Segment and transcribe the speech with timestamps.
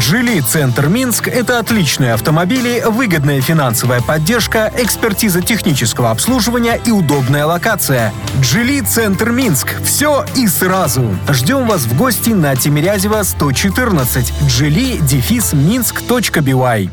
[0.00, 8.12] «Джили Центр Минск»— это отличные автомобили, выгодная финансовая поддержка, экспертиза технического обслуживания и удобная локация.
[8.40, 11.16] «Джили Центр Минск»— все и сразу.
[11.28, 14.32] Ждем вас в гости на Тимирязева 114.
[14.48, 16.90] «Джили» дефис минск.бивай.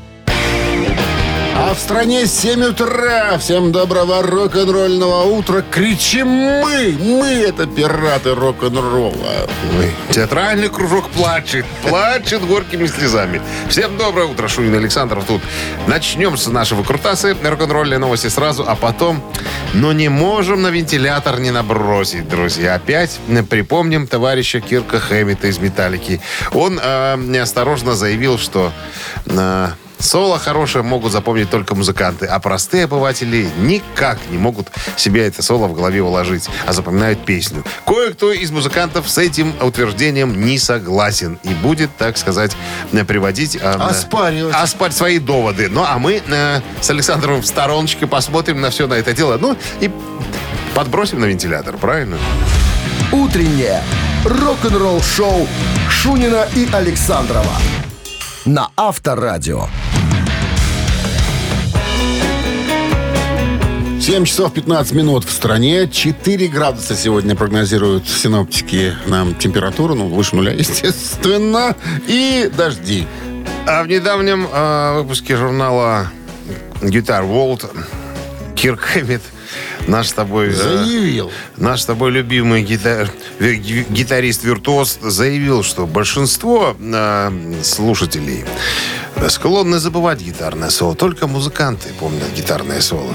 [1.74, 3.38] В стране 7 утра.
[3.38, 5.64] Всем доброго рок-н-ролльного утра.
[5.72, 6.98] Кричим мы.
[7.00, 9.48] Мы это пираты рок-н-ролла.
[10.10, 11.66] Театральный кружок плачет.
[11.88, 13.42] Плачет горькими слезами.
[13.70, 15.42] Всем доброе утро, Шунин Александров тут.
[15.88, 17.38] Начнем с нашего крутасы.
[17.42, 19.24] Рок-н-ролльные новости сразу, а потом...
[19.74, 22.76] Но не можем на вентилятор не набросить, друзья.
[22.76, 23.18] Опять
[23.50, 26.20] припомним товарища Кирка Хэммита из «Металлики».
[26.52, 28.74] Он э, неосторожно заявил, что...
[29.28, 29.70] Э,
[30.02, 34.68] Соло хорошее могут запомнить только музыканты, а простые обыватели никак не могут
[34.98, 37.64] себе это соло в голове уложить, а запоминают песню.
[37.86, 42.52] Кое-кто из музыкантов с этим утверждением не согласен и будет, так сказать,
[43.08, 43.56] приводить...
[43.56, 44.56] э, Оспаривать.
[44.56, 45.70] оспарь свои доводы.
[45.70, 49.38] Ну, а мы э, с Александром в стороночке посмотрим на все на это дело.
[49.38, 49.92] Ну, и
[50.74, 52.18] подбросим на вентилятор, правильно?
[53.12, 53.84] «Утреннее
[54.26, 55.48] рок-н-ролл-шоу»
[55.90, 57.54] Шунина и Александрова
[58.46, 59.68] на Авторадио.
[64.02, 65.88] 7 часов 15 минут в стране.
[65.88, 69.94] 4 градуса сегодня прогнозируют синоптики нам температуру.
[69.96, 71.76] Ну, выше нуля, естественно.
[72.08, 73.06] И дожди.
[73.68, 76.08] А в недавнем э, выпуске журнала
[76.82, 77.70] Guitar World
[78.56, 79.22] Кирк Хэммит,
[79.88, 80.50] наш с тобой...
[80.50, 81.32] э, Заявил.
[81.58, 83.08] Наш с тобой любимый гита-
[83.40, 87.32] ви- ги- гитарист-виртуоз заявил, что большинство э,
[87.64, 88.46] слушателей
[89.30, 90.96] склонны забывать гитарное соло.
[90.96, 93.14] Только музыканты помнят гитарное соло.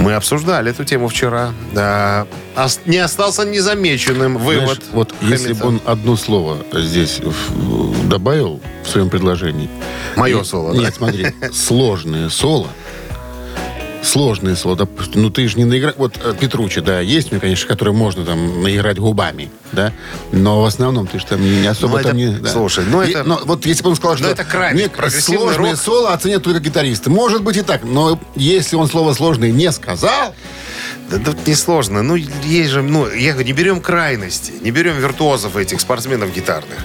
[0.00, 1.52] Мы обсуждали эту тему вчера.
[1.72, 2.26] Да.
[2.86, 4.64] Не остался незамеченным вывод.
[4.64, 5.62] Знаешь, вот если Хэммита.
[5.62, 7.20] бы он одно слово здесь
[8.04, 9.68] добавил в своем предложении.
[10.16, 10.80] Мое соло, да?
[10.80, 11.26] Нет, смотри.
[11.52, 12.68] Сложное соло.
[14.06, 14.76] Соло.
[14.76, 15.96] Допустим, ну ты же не наиграешь...
[15.98, 19.92] Вот э, Петручи, да, есть меня, конечно, которые можно там наиграть губами, да?
[20.32, 22.28] Но в основном ты же там не, особо Ну, это- там не...
[22.28, 22.48] да.
[22.50, 24.28] слушай, ну, И- это- но вот если бы он сказал, Ну, что...
[24.30, 24.82] это крайность.
[24.84, 25.80] нет, Прогрессивный сложное рок.
[25.80, 27.10] соло оценят только гитаристы.
[27.10, 30.34] Может быть и так, но если он слово сложное не сказал,
[31.10, 32.02] Да тут несложно.
[32.02, 36.78] Ну, есть же, ну, я говорю, не берем крайности, не берем виртуозов этих спортсменов гитарных.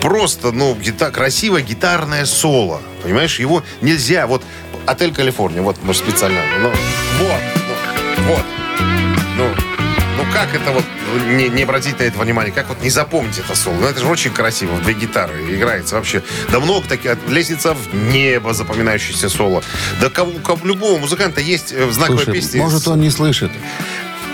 [0.00, 2.80] Просто, ну, гита- красивое гитарное соло.
[3.04, 4.26] Понимаешь, его нельзя.
[4.26, 4.42] Вот
[4.88, 6.40] отель Калифорния, вот, может, специально.
[6.60, 7.40] Ну, вот,
[8.18, 8.44] ну, вот.
[9.36, 9.48] Ну,
[10.16, 10.84] ну как это вот
[11.28, 12.52] не, не обратить на это внимание?
[12.52, 13.74] Как вот не запомнить это соло?
[13.74, 14.78] Ну, это же очень красиво.
[14.78, 16.22] Две гитары играется вообще.
[16.50, 17.16] Да много таких.
[17.28, 19.62] Лестница в небо, запоминающееся соло.
[20.00, 23.00] Да кого, у кого- у любого музыканта есть э, в знаковой слушай, песне может он
[23.00, 23.50] не слышит.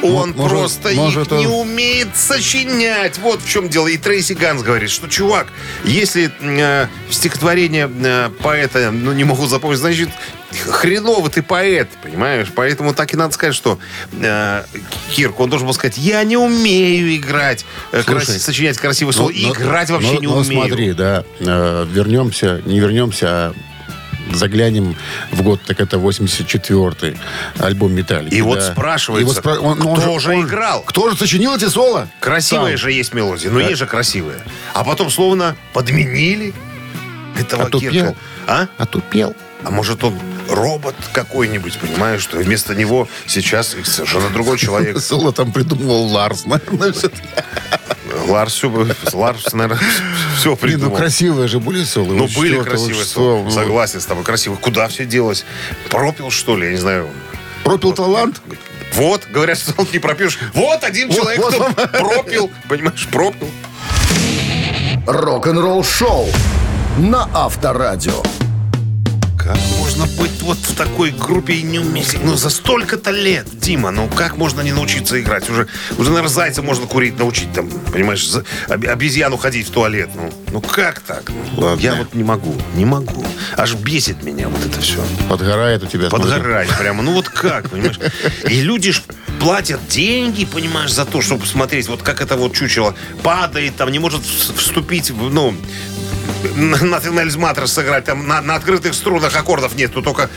[0.03, 3.19] Он Мо- может- просто может их не он- умеет сочинять.
[3.19, 3.87] Вот в чем дело.
[3.89, 5.49] И Трейси Ганс говорит, что, чувак,
[5.85, 10.09] если э, стихотворение э, поэта ну, не могут запомнить, значит,
[10.69, 12.49] хреново ты поэт, понимаешь?
[12.55, 13.79] Поэтому так и надо сказать, что
[14.13, 14.65] э,
[15.11, 19.31] Кирк, он должен был сказать, я не умею играть, э, Слушай, крас- сочинять красивое слово,
[19.31, 20.67] Ну, и ну, играть вообще ну, не ну, умею.
[20.69, 23.55] смотри, да, э, вернемся, не вернемся, а
[24.33, 24.97] заглянем
[25.31, 27.17] в год, так это 84-й
[27.59, 28.35] альбом «Металлики».
[28.35, 28.73] И вот да.
[28.73, 30.83] спрашивается, кто же играл?
[30.83, 32.09] Кто же сочинил эти соло?
[32.21, 32.89] Красивые Сам.
[32.89, 34.39] же есть мелодии, но есть же красивые.
[34.73, 36.55] А потом словно подменили
[37.39, 37.91] этого Отупел.
[37.91, 38.15] Кирка.
[38.47, 38.67] А?
[38.79, 39.35] Отупел.
[39.63, 40.19] А может он
[40.49, 44.99] робот какой-нибудь, понимаешь, что вместо него сейчас совершенно другой человек.
[45.01, 47.29] Соло там придумывал Ларс, наверное, все-таки.
[48.29, 49.83] Ларс, все, Ларс, наверное,
[50.39, 50.97] все Не, ну придумал.
[50.97, 52.13] красивые же были соло.
[52.13, 53.51] Ну, были красивые ну.
[53.51, 54.57] Согласен с тобой, красиво.
[54.57, 55.45] Куда все делось?
[55.91, 56.67] Пропил, что ли?
[56.67, 57.09] Я не знаю.
[57.65, 58.41] Пропил талант?
[58.95, 60.39] Вот, говорят, что он не пропьешь.
[60.55, 61.75] Вот один Вот, человек, вот кто он.
[61.93, 62.51] пропил.
[62.69, 63.51] Понимаешь, пропил.
[65.07, 66.29] Рок-н-ролл-шоу
[66.99, 68.23] на Авторадио.
[69.45, 72.17] Как можно быть вот в такой группе и не уметь?
[72.25, 75.51] Ну, за столько-то лет, Дима, ну как можно не научиться играть?
[75.51, 75.69] Уже,
[75.99, 80.09] уже наверное, зайца можно курить научить, там, понимаешь, за- об- обезьяну ходить в туалет.
[80.15, 81.31] Ну, ну как так?
[81.57, 81.81] Ну, Ладно.
[81.83, 83.23] Я вот не могу, не могу.
[83.59, 85.05] Аж бесит меня вот это все.
[85.29, 86.09] Подгорает у тебя.
[86.09, 86.31] смотри.
[86.31, 87.03] Подгорать прямо.
[87.03, 87.99] Ну вот как, понимаешь?
[88.49, 89.03] И люди ж
[89.41, 93.99] платят деньги, понимаешь, за то, чтобы смотреть, вот как это вот чучело падает, там не
[93.99, 95.55] может вс- вступить в, ну,
[96.55, 100.31] на, на Тенельс Матрос сыграть, там на, на открытых струнах аккордов нету, только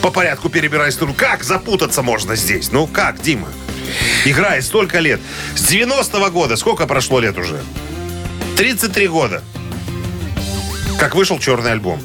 [0.00, 1.14] по порядку перебирай струну.
[1.14, 2.72] Как запутаться можно здесь?
[2.72, 3.48] Ну как, Дима?
[4.24, 5.20] Играет столько лет.
[5.54, 7.60] С 90-го года, сколько прошло лет уже?
[8.56, 9.42] 33 года.
[10.98, 12.00] как вышел черный альбом.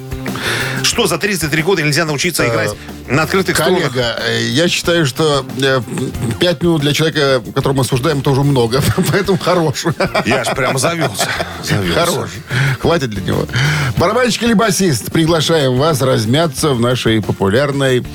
[0.83, 2.71] Что за 33 года нельзя научиться играть
[3.07, 3.91] на открытых струнах?
[3.91, 5.45] Коллега, э, я считаю, что
[6.39, 8.81] 5 минут для человека, которого мы осуждаем, тоже много.
[9.11, 9.85] Поэтому хорош.
[10.25, 11.27] Я аж прямо завелся.
[11.63, 11.99] завелся.
[11.99, 12.29] Хорош.
[12.79, 13.45] Хватит для него.
[13.97, 18.05] Барабанщик или басист, приглашаем вас размяться в нашей популярной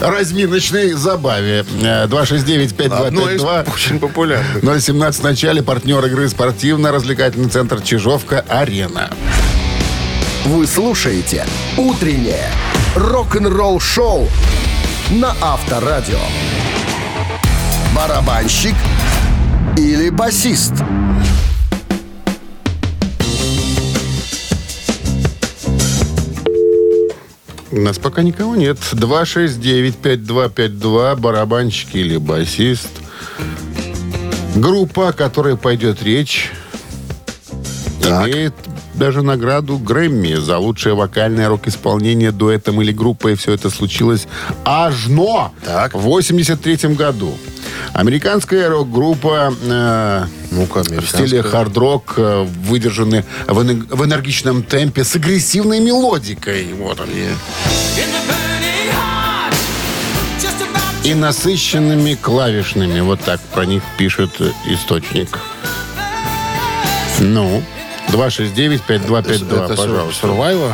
[0.00, 1.64] разминочной забаве.
[1.82, 3.06] Э, 269-5252.
[3.06, 4.82] Одно из очень популярных.
[4.82, 5.62] 017 в начале.
[5.62, 9.10] Партнер игры спортивно-развлекательный центр Чижовка-Арена.
[10.44, 11.46] Вы слушаете
[11.76, 12.50] «Утреннее
[12.94, 14.28] рок-н-ролл-шоу»
[15.10, 16.18] на Авторадио.
[17.94, 18.74] Барабанщик
[19.76, 20.72] или басист?
[27.70, 28.78] У нас пока никого нет.
[28.92, 31.16] 269-5252.
[31.16, 32.88] Барабанщик или басист.
[34.54, 36.52] Группа, о которой пойдет речь,
[38.02, 38.28] Так.
[38.28, 38.52] имеет
[38.94, 43.34] даже награду Грэмми за лучшее вокальное рок-исполнение дуэтом или группой.
[43.36, 44.26] Все это случилось
[44.64, 45.94] аж но Так.
[45.94, 47.36] в 83 году.
[47.94, 55.14] Американская рок-группа э, Ну-ка, в стиле хард-рок э, выдержаны в, эне- в энергичном темпе с
[55.16, 56.68] агрессивной мелодикой.
[56.74, 57.28] Вот они.
[61.04, 63.00] И насыщенными клавишными.
[63.00, 64.30] Вот так про них пишет
[64.66, 65.38] источник.
[67.18, 67.62] Ну,
[68.08, 70.26] 269-5252, Это пожалуйста.
[70.26, 70.72] Survivor?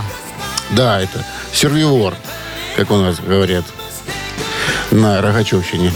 [0.70, 2.14] Да, это сервивор,
[2.76, 3.64] как у нас говорят
[4.90, 5.92] на Рогачевщине.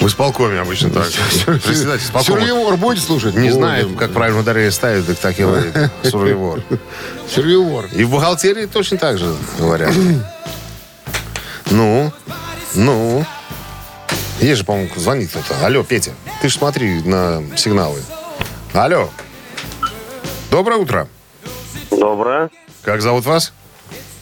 [0.00, 1.06] В исполкоме обычно так.
[1.46, 3.34] Председатель исполкома Сервивор будете слушать?
[3.34, 5.74] не знает, как правильно ударение ставить, так так и говорит.
[6.04, 6.62] Сурвивор.
[7.28, 7.86] Сервивор.
[7.92, 9.92] И в бухгалтерии точно так же говорят.
[11.70, 12.12] Ну,
[12.74, 13.26] ну.
[14.40, 15.64] Есть же, по-моему, звонит кто-то.
[15.64, 16.12] Алло, Петя,
[16.42, 18.02] ты же смотри на сигналы.
[18.74, 19.10] Алло.
[20.50, 21.08] Доброе утро.
[21.90, 22.50] Доброе.
[22.82, 23.52] Как зовут вас?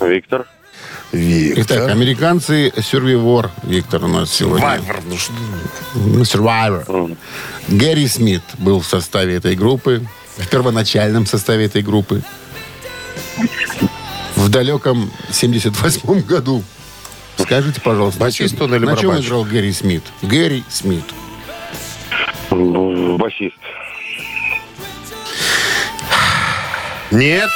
[0.00, 0.46] Виктор.
[1.12, 1.64] Виктор.
[1.64, 4.64] Итак, американцы сервивор, Виктор, у нас сегодня.
[4.64, 5.00] Вайвер.
[5.06, 5.32] Ну, что-
[5.94, 7.16] Ну, Survivor.
[7.68, 10.02] Гэри Смит был в составе этой группы,
[10.36, 12.22] в первоначальном составе этой группы.
[14.34, 16.64] В далеком 78 году.
[17.38, 20.02] Скажите, пожалуйста, на Басист чем- он или на чем играл Гэри Смит?
[20.22, 21.04] Гэри Смит.
[22.50, 23.56] М, Басист.
[27.14, 27.48] Нет?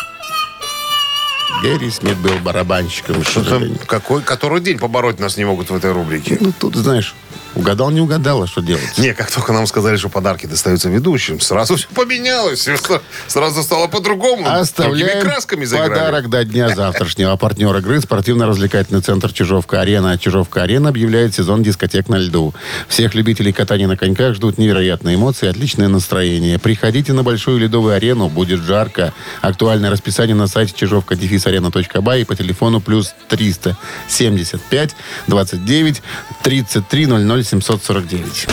[1.62, 3.20] Гэри Смит был барабанщиком.
[3.22, 3.78] к Что-то сожалению.
[3.86, 6.38] какой, который день побороть нас не могут в этой рубрике.
[6.40, 7.14] Ну, тут, знаешь,
[7.58, 8.98] угадал, не угадал, а что делать?
[8.98, 12.68] Не, как только нам сказали, что подарки достаются ведущим, сразу все поменялось.
[12.76, 14.48] Ста- Сразу стало по-другому.
[14.48, 15.90] Оставляем красками заиграли.
[15.90, 17.36] подарок до дня завтрашнего.
[17.36, 20.18] Партнер игры спортивно-развлекательный центр Чижовка-Арена.
[20.18, 22.54] Чижовка-Арена объявляет сезон дискотек на льду.
[22.88, 26.58] Всех любителей катания на коньках ждут невероятные эмоции и отличное настроение.
[26.58, 29.12] Приходите на Большую Ледовую арену, будет жарко.
[29.42, 34.94] Актуальное расписание на сайте чижовка арена.бай и по телефону плюс 375
[35.26, 36.02] 29
[36.42, 38.46] 33 00 749.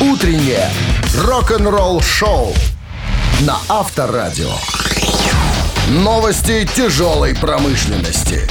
[0.00, 0.70] «Утреннее
[1.16, 2.54] рок-н-ролл-шоу»
[3.40, 4.52] на Авторадио.
[5.88, 8.46] Новости тяжелой промышленности.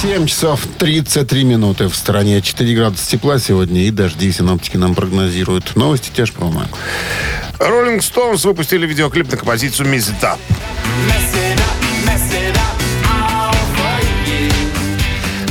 [0.00, 2.40] 7 часов 33 минуты в стране.
[2.40, 5.76] 4 градуса тепла сегодня и дожди синоптики нам прогнозируют.
[5.76, 6.68] Новости тяжпрома.
[7.58, 10.10] Rolling Stones выпустили видеоклип на композицию «Miss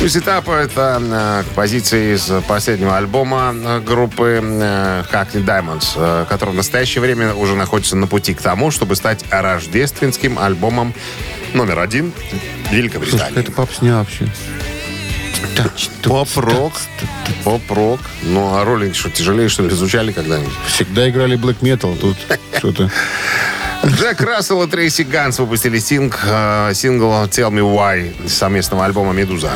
[0.04, 6.56] It Up»— это э, композиция из последнего альбома э, группы Hackney Diamonds, э, который в
[6.56, 10.96] настоящее время уже находится на пути к тому, чтобы стать рождественским альбомом
[11.54, 12.14] номер один
[12.72, 13.40] Великобритании.
[13.40, 14.28] Это попсня вообще.
[16.04, 16.74] Поп-рок.
[17.44, 18.00] Поп-рок.
[18.24, 20.54] Ну, а роллинг что, тяжелее, что ли, изучали когда-нибудь?
[20.68, 22.18] Всегда играли black metal, тут
[22.58, 22.90] что-то...
[23.86, 29.52] Джек Рассел и Трейси Ганс выпустили синг, э, сингл «Tell Me Why» совместного альбома «Медуза».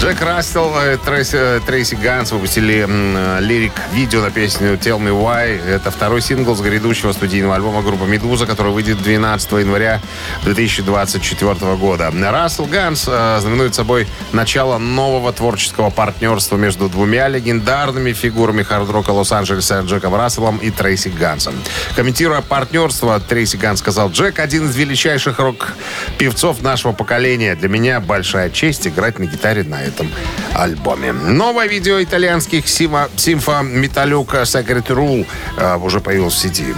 [0.00, 5.62] Джек Рассел и Трейси, э, Трейси Ганс выпустили э, лирик-видео на песню «Tell Me Why».
[5.62, 10.00] Это второй сингл с грядущего студийного альбома группы «Медуза», который выйдет 12 января
[10.44, 12.10] 2024 года.
[12.18, 19.80] Рассел Ганс э, знаменует собой начало нового творческого партнерства между двумя легендарными фигурами хард-рока Лос-Анджелеса
[19.80, 21.52] Джеком Расселом и Трейси Гансом.
[21.94, 27.54] Комментируя партнерство, Трейси Ганс сказал, «Джек– один из величайших рок-певцов нашего поколения.
[27.54, 30.10] Для меня большая честь играть на гитаре на этом
[30.54, 31.12] альбоме».
[31.12, 36.74] Новое видео итальянских симфа, Металлюка Secret Rule э, уже появилось в сети.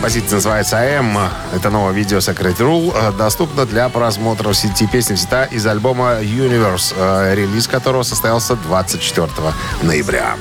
[0.00, 1.18] композиция называется «АМ».
[1.54, 2.90] Это новое видео Secret Rule.
[2.96, 8.56] э, Доступно для просмотра в сети песни всегда из альбома Universe, э, релиз которого состоялся
[8.56, 10.36] 24 ноября.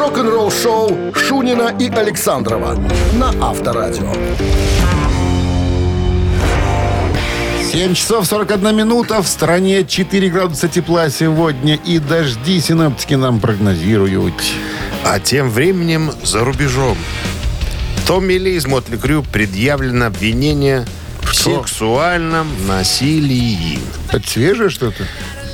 [0.00, 2.74] Рок-н-ролл шоу Шунина и Александрова
[3.12, 4.10] на Авторадио.
[7.70, 9.20] 7 часов 41 минута.
[9.20, 11.74] В стране 4 градуса тепла сегодня.
[11.84, 14.32] И дожди синаптики нам прогнозируют.
[15.04, 16.96] А тем временем за рубежом.
[18.06, 20.86] Томми Ли из Мотли Крю предъявлено обвинение
[21.20, 23.78] в сексуальном насилии.
[24.10, 25.04] Это свежее что-то?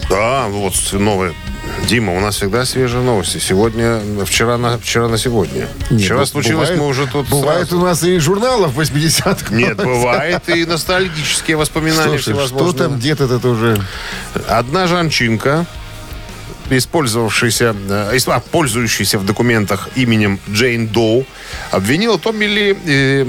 [0.09, 1.35] Да, вот новое.
[1.85, 3.39] Дима, у нас всегда свежие новости.
[3.39, 5.69] Сегодня, вчера на, вчера на сегодня.
[5.91, 7.29] вчера б- случилось, бывает- мы уже тут...
[7.29, 9.55] Бывает сразу- у нас и журналов 80-х.
[9.55, 13.81] Нет, бывает и ностальгические воспоминания Слушай, что там где-то это уже...
[14.49, 15.67] Одна жанчинка,
[16.71, 21.25] использовавшаяся, э, а, пользующаяся в документах именем Джейн Доу,
[21.71, 23.23] обвинила Томми Ли э,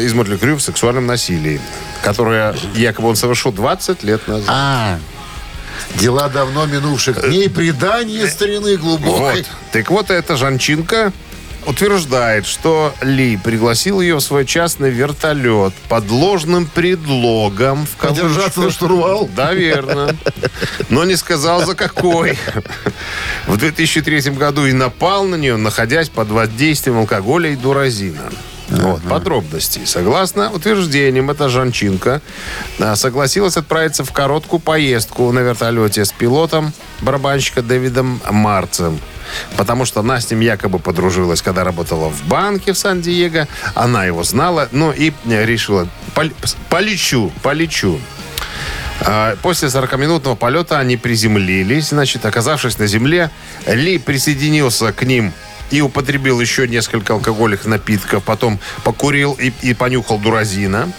[0.00, 1.60] из Мотли Крю в сексуальном насилии,
[2.02, 4.48] которое якобы он совершил 20 лет назад.
[4.48, 4.98] А,
[5.96, 9.38] дела давно минувших дней, предание старины глубокой.
[9.38, 9.46] Вот.
[9.72, 11.12] Так вот, эта жанчинка
[11.66, 17.86] утверждает, что Ли пригласил ее в свой частный вертолет под ложным предлогом.
[17.86, 19.28] В Подержаться за штурвал?
[19.34, 20.16] Да, верно.
[20.88, 22.38] Но не сказал, за какой.
[23.46, 28.30] В 2003 году и напал на нее, находясь под воздействием алкоголя и дуразина.
[28.70, 29.80] Вот, подробности.
[29.84, 32.20] Согласно утверждениям, эта жанчинка
[32.94, 39.00] согласилась отправиться в короткую поездку на вертолете с пилотом барабанщика Дэвидом Марцем.
[39.56, 43.46] Потому что она с ним якобы подружилась, когда работала в банке в Сан-Диего.
[43.74, 46.32] Она его знала, ну и э, решила, «Пол-
[46.68, 48.00] полечу, полечу.
[49.02, 51.90] А, После 40-минутного полета они приземлились.
[51.90, 53.30] Значит, оказавшись на земле,
[53.66, 55.32] Ли присоединился к ним
[55.70, 58.24] и употребил еще несколько алкогольных напитков.
[58.24, 60.92] Потом покурил и, и понюхал дуразина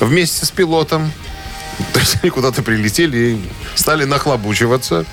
[0.00, 1.12] вместе с пилотом.
[1.92, 3.40] То есть они куда-то прилетели и
[3.74, 5.04] стали нахлобучиваться.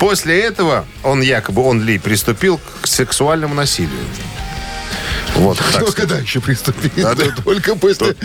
[0.00, 4.00] После этого он якобы, он Ли, приступил к сексуальному насилию.
[5.36, 5.94] Вот, так Кто сказать.
[5.94, 6.90] когда еще приступит?
[6.96, 7.26] Да, да.
[7.44, 8.16] Только после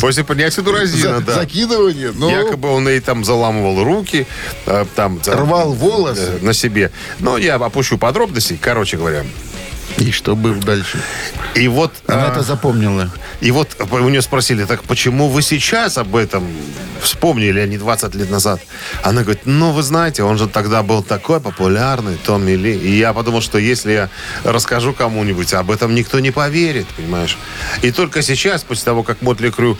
[0.00, 1.34] После принятия дуразина, за- да.
[1.34, 2.12] закидывания.
[2.14, 4.26] Ну, Якобы он ей там заламывал руки,
[4.66, 6.38] э, там рвал волосы.
[6.40, 6.92] э, на себе.
[7.18, 9.24] Но я опущу подробности, короче говоря.
[9.98, 11.00] И что было дальше?
[11.54, 13.10] И вот, Она а, это запомнила.
[13.40, 16.46] и вот у нее спросили, так почему вы сейчас об этом
[17.00, 18.60] вспомнили, а не 20 лет назад?
[19.02, 22.76] Она говорит, ну, вы знаете, он же тогда был такой популярный, Томми Ли.
[22.76, 24.08] И я подумал, что если я
[24.44, 27.36] расскажу кому-нибудь, об этом никто не поверит, понимаешь?
[27.82, 29.78] И только сейчас, после того, как Мотли Крю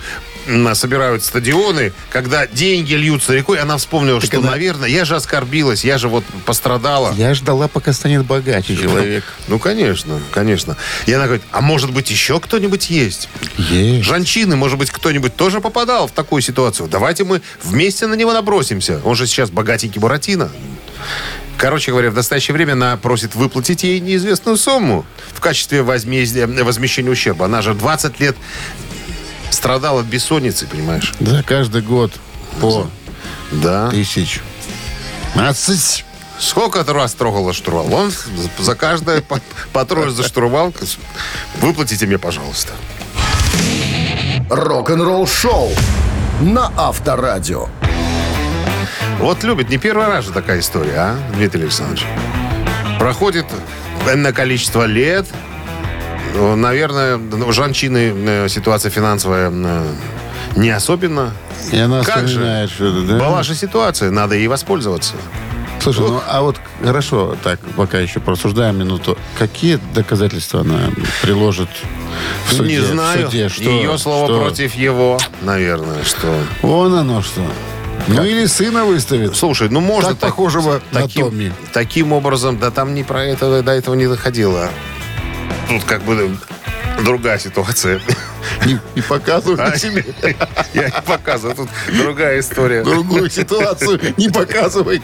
[0.73, 5.97] собирают стадионы, когда деньги льются рекой, она вспомнила, что, она- наверное, я же оскорбилась, я
[5.97, 7.13] же вот пострадала.
[7.17, 9.23] Я ждала, пока станет богаче человек.
[9.47, 10.77] Ну, конечно, конечно.
[11.05, 13.29] И она говорит, а может быть еще кто-нибудь есть?
[13.57, 14.03] Есть.
[14.05, 16.87] Жанчины, может быть, кто-нибудь тоже попадал в такую ситуацию?
[16.89, 18.99] Давайте мы вместе на него набросимся.
[19.05, 20.51] Он же сейчас богатенький Буратино.
[21.57, 27.11] Короче говоря, в настоящее время она просит выплатить ей неизвестную сумму в качестве возмездия, возмещения
[27.11, 27.45] ущерба.
[27.45, 28.35] Она же 20 лет
[29.53, 31.13] страдала от бессонницы, понимаешь?
[31.19, 32.11] За каждый год
[32.59, 32.87] по
[33.51, 33.89] Да.
[33.89, 34.41] тысяч.
[35.33, 36.05] 15.
[36.39, 37.91] Сколько ты раз трогала штурвал?
[37.93, 38.11] Он
[38.59, 39.23] за каждое
[39.87, 40.73] трое за штурвал.
[41.61, 42.73] Выплатите мне, пожалуйста.
[44.49, 45.71] Рок-н-ролл шоу
[46.41, 47.67] на Авторадио.
[49.19, 52.05] Вот любит, не первый раз же такая история, а, Дмитрий Александрович?
[52.99, 53.45] Проходит
[54.11, 55.27] энное количество лет,
[56.33, 59.83] наверное, у жанчины э, ситуация финансовая э,
[60.55, 61.33] не особенно.
[61.71, 62.67] И она Как же?
[62.73, 63.17] что-то, да?
[63.19, 65.13] Была же ситуация, надо ей воспользоваться.
[65.79, 69.17] Слушай, ну а вот хорошо, так, пока еще просуждаем минуту.
[69.37, 70.79] Какие доказательства она
[71.21, 71.67] приложит
[72.47, 72.75] в суде?
[72.75, 73.25] не в знаю.
[73.25, 73.49] суде?
[73.49, 74.39] Что- Ее слово что?
[74.39, 76.33] против его, наверное, что...
[76.61, 77.41] Вон оно что.
[78.07, 79.35] Ну или сына выставит.
[79.35, 80.11] Слушай, ну можно...
[80.11, 81.53] Так похожего на таким, Томми.
[81.73, 84.69] таким образом, да там не про это, до этого не доходило.
[85.73, 86.37] Тут как бы
[87.03, 87.99] другая ситуация.
[88.67, 90.05] И, и показывает А, себе
[90.75, 92.83] Я не показываю, тут другая история.
[92.83, 93.99] другую ситуацию.
[94.17, 95.01] Не показывай.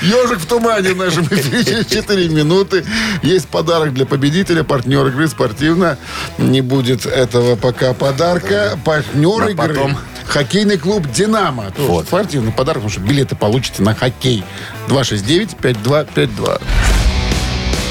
[0.00, 2.84] Ежик в тумане в нашем эфире через 4 минуты.
[3.22, 4.62] Есть подарок для победителя.
[4.62, 5.98] Партнер игры спортивно.
[6.38, 8.78] Не будет этого пока подарка.
[8.84, 9.74] Партнер игры.
[9.74, 9.98] потом?
[10.26, 11.72] Хоккейный клуб «Динамо».
[11.72, 12.06] Тоже Вот.
[12.06, 14.44] Спортивный подарок, потому что билеты получите на хоккей.
[14.88, 16.60] 269-5252.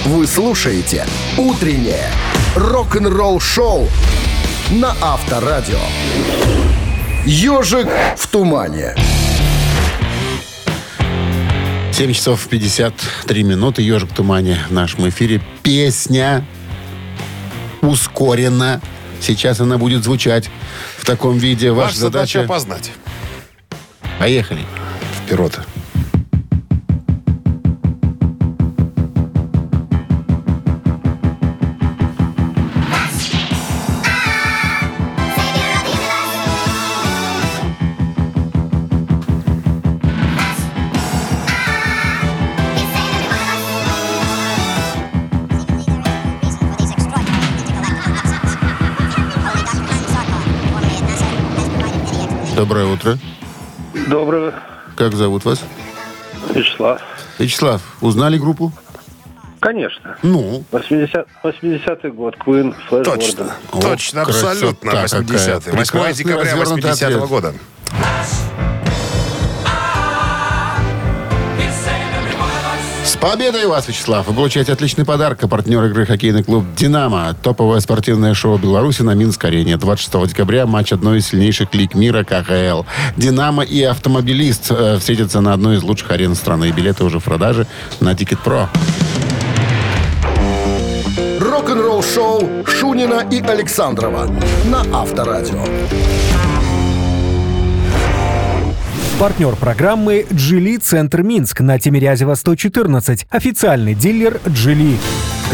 [0.06, 1.06] Вы слушаете
[1.38, 2.10] «Утреннее
[2.58, 3.88] рок-н-ролл-шоу»
[4.72, 5.80] на Авторадио.
[7.26, 8.96] «Ежик в тумане».
[11.94, 13.82] 7 часов 53 минуты.
[13.82, 15.42] «Ежик в тумане» в нашем эфире.
[15.64, 16.46] Песня
[17.82, 18.82] ускоренно.
[19.22, 20.50] Сейчас она будет звучать
[20.98, 21.72] в таком виде.
[21.72, 22.46] Ваша, Ваша задача задача...
[22.46, 22.92] опознать.
[24.20, 24.64] Поехали.
[25.26, 25.62] Вперед.
[52.64, 53.18] Доброе утро.
[54.08, 54.54] Доброго,
[54.96, 55.60] Как зовут вас?
[56.56, 57.02] Вячеслав.
[57.38, 58.72] Вячеслав, узнали группу?
[59.60, 60.16] Конечно.
[60.24, 63.54] Ну, 80, 80-й год, Queen, Flash Точно.
[63.70, 64.92] Точно, абсолютно.
[64.92, 65.08] какая.
[65.08, 65.72] 80-й.
[65.72, 67.28] 8 Прекрасный декабря развернутый 80-го ответ.
[67.28, 67.54] года.
[73.24, 74.28] Победой вас, Вячеслав!
[74.28, 75.42] Вы получаете отличный подарок.
[75.44, 77.34] А партнер игры хоккейный клуб «Динамо».
[77.42, 79.78] Топовое спортивное шоу Беларуси на Минск-арене.
[79.78, 82.84] 26 декабря матч одной из сильнейших лиг мира КХЛ.
[83.16, 86.72] «Динамо» и «Автомобилист» э, встретятся на одной из лучших арен страны.
[86.72, 87.66] Билеты уже в продаже
[88.02, 88.68] на Pro.
[91.40, 94.28] Рок-н-ролл шоу Шунина и Александрова
[94.66, 95.64] на Авторадио.
[99.20, 103.28] Партнер программы «Джили Центр Минск» на Тимирязева 114.
[103.30, 104.98] Официальный дилер «Джили».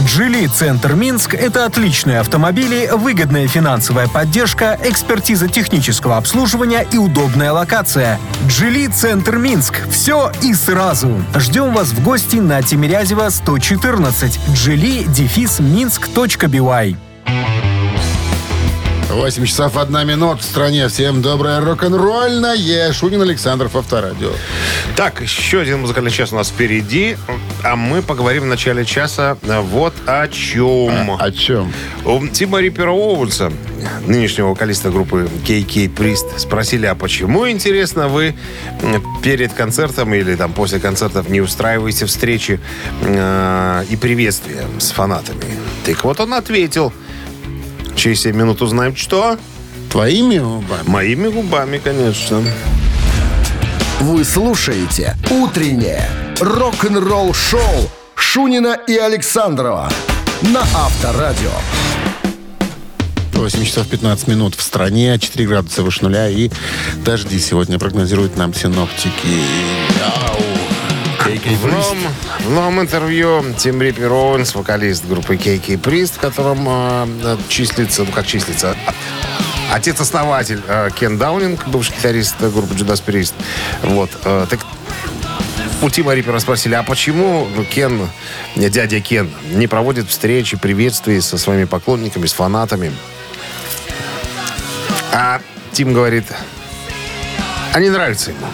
[0.06, 8.18] «Джили Центр Минск»— это отличные автомобили, выгодная финансовая поддержка, экспертиза технического обслуживания и удобная локация.
[8.48, 11.12] «Джили Центр Минск»— все и сразу.
[11.36, 14.40] Ждем вас в гости на Тимирязева 114.
[14.54, 15.60] «Джили» дефис.
[19.30, 20.88] 8 часов 1 минут в стране.
[20.88, 22.92] Всем доброе рок-н-ролльное.
[22.92, 24.32] Шунин Александров, Авторадио.
[24.96, 27.16] Так, еще один музыкальный час у нас впереди.
[27.64, 31.12] А мы поговорим в начале часа а, вот о чем.
[31.12, 31.72] О чем?
[32.06, 33.52] У Тима Риппера Оуэнса,
[34.08, 38.34] нынешнего вокалиста группы KK Priest, спросили, а почему, интересно, вы
[39.22, 42.60] перед концертом или там после концертов не устраиваете встречи
[43.04, 45.46] э, и приветствия с фанатами?
[45.86, 46.92] Так вот он ответил.
[48.00, 49.38] Через 7 минут узнаем, что?
[49.92, 50.88] Твоими губами?
[50.88, 52.42] Моими губами, конечно.
[54.00, 56.10] Вы слушаете «Утреннее
[56.40, 59.92] рок-н-ролл-шоу» Шунина и Александрова
[60.44, 61.52] на Авторадио.
[63.34, 66.50] 8 часов 15 минут в стране, 4 градуса выше нуля и
[67.04, 69.44] дожди сегодня прогнозируют нам синоптики.
[70.02, 70.49] Ау.
[71.38, 71.98] В новом,
[72.40, 78.12] в новом интервью Тим Риппер Оуэнс, вокалист группы KK Priest, в котором э, числится, ну
[78.12, 78.94] как числится, а-
[79.76, 83.34] отец-основатель э, Кен Даунинг, бывший гитарист э, группы Judas Priest.
[83.84, 84.10] Вот.
[84.24, 84.60] э, так
[85.82, 88.10] у Тима Риппера спросили, а почему Кен,
[88.56, 92.92] э, дядя Кен, не проводит встречи, приветствий со своими поклонниками, с фанатами?
[95.12, 95.42] А
[95.74, 96.26] Тим говорит,
[97.74, 98.48] а не нравится ему.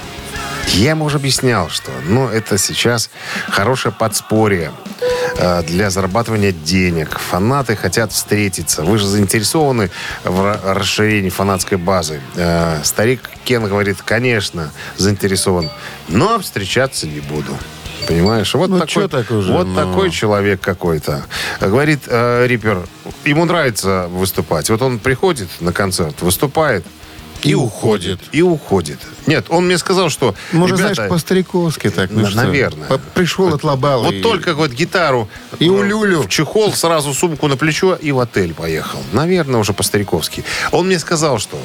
[0.73, 3.09] Я ему уже объяснял, что ну, это сейчас
[3.49, 4.71] хорошее подспорье
[5.37, 7.17] э, для зарабатывания денег.
[7.17, 8.83] Фанаты хотят встретиться.
[8.83, 9.89] Вы же заинтересованы
[10.25, 12.19] в ра- расширении фанатской базы.
[12.35, 15.69] Э, старик Кен говорит, конечно, заинтересован,
[16.09, 17.57] но встречаться не буду.
[18.07, 18.53] Понимаешь?
[18.53, 19.75] Вот, Ну, такой, так уже, вот ну.
[19.75, 21.23] такой человек какой-то.
[21.61, 22.85] Говорит э, Риппер,
[23.23, 24.69] ему нравится выступать.
[24.69, 26.85] Вот он приходит на концерт, выступает,
[27.45, 28.19] и, уходит.
[28.31, 28.99] И уходит.
[29.27, 30.35] Нет, он мне сказал, что...
[30.51, 32.09] Может, ребята, знаешь, по-стариковски так.
[32.11, 32.87] ну что, наверное.
[32.87, 34.03] по- Пришел, отлобал.
[34.03, 35.29] Вот и- только вот гитару
[35.59, 36.21] И э, улюлю.
[36.21, 38.99] в чехол, сразу сумку на плечо и в отель поехал.
[39.13, 40.43] Наверное, уже по-стариковски.
[40.71, 41.57] Он мне сказал, что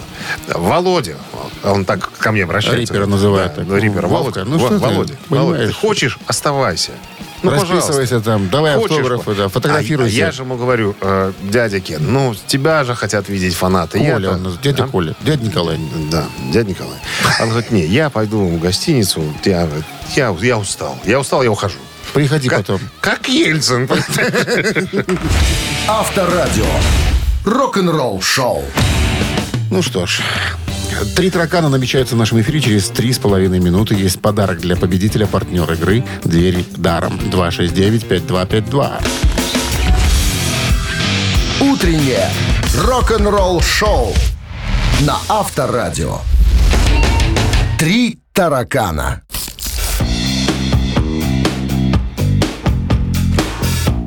[0.49, 1.17] Володя,
[1.65, 2.93] он так ко мне обращается.
[2.95, 3.67] Риппера называют Да, так.
[3.67, 4.45] Вовка, Володя.
[4.45, 5.17] ну ты, Володя, понимаешь?
[5.29, 6.93] Володя, ты хочешь, оставайся.
[7.43, 8.21] Ну, Расписывайся пожалуйста.
[8.23, 10.15] там, давай Хочешь, автографы, да, фотографируйся.
[10.17, 13.99] А, я же ему говорю, э, дядя Кен, ну, тебя же хотят видеть фанаты.
[13.99, 14.89] Коля, Я-то- он, дядя А?
[14.89, 15.79] Коля, дядя Николай.
[16.11, 16.99] Да, дядя Николай.
[17.41, 19.69] Он говорит, не, я пойду в гостиницу, я,
[20.17, 20.99] я, я устал.
[21.05, 21.79] Я устал, я ухожу.
[22.13, 22.81] Приходи Как, потом.
[23.01, 23.89] как Ельцин.
[25.89, 26.67] Авторадио.
[27.45, 28.65] Рок-н-ролл шоу.
[29.71, 30.21] Ну что ж,
[31.15, 33.95] три таракана намечаются в нашем эфире через три с половиной минуты.
[33.95, 37.19] Есть подарок для победителя, партнер игры «Дверь даром».
[37.31, 39.03] 269-5252.
[41.61, 42.31] Утреннее
[42.75, 44.15] рок-н-ролл шоу
[45.01, 46.19] на Авторадио.
[47.79, 49.23] Три таракана.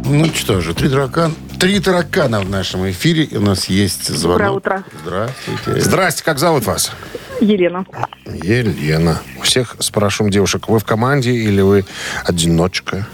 [0.06, 1.34] Ну что же, три таракана.
[1.64, 3.24] Три таракана в нашем эфире.
[3.24, 4.38] И у нас есть звонок.
[4.38, 4.84] Доброе утро.
[5.06, 5.80] Здравствуйте.
[5.80, 6.92] Здрасте, как зовут вас?
[7.40, 7.86] Елена.
[8.26, 9.22] Елена.
[9.40, 11.86] У всех спрашиваем девушек, вы в команде или вы
[12.26, 13.08] одиночка?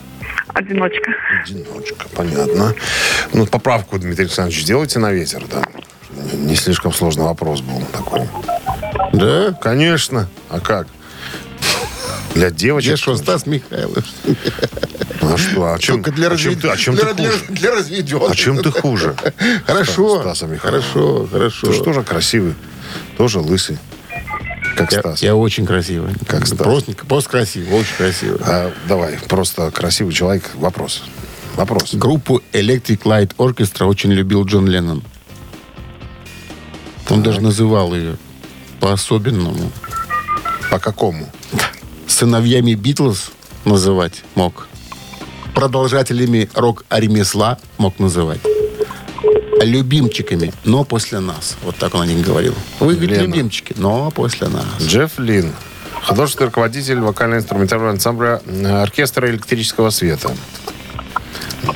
[0.48, 1.12] Одиночка.
[1.46, 2.74] Одиночка, понятно.
[3.34, 5.62] Ну, поправку, Дмитрий Александрович, сделайте на ветер, да.
[6.34, 8.28] Не слишком сложный вопрос был такой.
[9.14, 9.56] Да?
[9.62, 10.28] Конечно.
[10.50, 10.88] А как?
[12.34, 12.90] Для девочек.
[12.90, 14.06] Я что, Стас Михайлович?
[15.22, 15.74] А что?
[15.74, 17.46] А чем, Только для, а чем ты, а чем для, ты для- хуже?
[17.50, 18.32] для разведенных.
[18.32, 19.16] А чем ты хуже?
[19.66, 21.68] Хорошо, Стаса хорошо, хорошо.
[21.68, 22.56] Ты же тоже красивый.
[23.18, 23.78] Тоже лысый.
[24.76, 25.22] Как Я, Стас.
[25.22, 26.14] я очень красивый.
[26.28, 26.60] Как Стас.
[26.60, 28.40] Просто, просто красивый, очень красивый.
[28.46, 30.50] А, давай, просто красивый человек.
[30.56, 31.04] Вопрос.
[31.56, 31.94] Вопрос.
[31.96, 35.04] Группу Electric Light Orchestra очень любил Джон Леннон.
[37.10, 38.16] Он даже называл ее
[38.80, 39.70] по-особенному.
[40.72, 41.28] По какому?
[42.08, 43.32] Сыновьями Битлз
[43.66, 44.69] называть мог.
[45.60, 48.40] Продолжателями рок-ремесла мог называть.
[49.62, 51.58] Любимчиками, но после нас.
[51.64, 52.56] Вот так он о них говорил.
[52.80, 53.24] Вы, говорит, Лена.
[53.24, 54.64] любимчики, но после нас.
[54.80, 55.52] Джефф Лин.
[56.06, 60.32] Художественный руководитель вокально-инструментального ансамбля э, оркестра электрического света.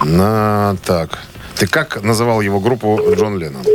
[0.02, 1.20] На, так.
[1.58, 3.66] Ты как называл его группу Джон Леннон?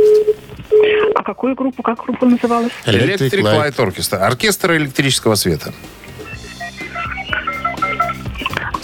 [1.13, 2.71] А какую группу, как группа называлась?
[2.87, 3.43] Electric.
[3.43, 4.17] Light Orchestra.
[4.17, 5.71] Оркестр электрического света.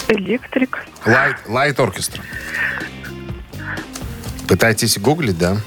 [0.08, 0.86] Электрик.
[1.06, 2.22] Light, Light Orchestra.
[4.48, 5.58] Пытаетесь гуглить, да?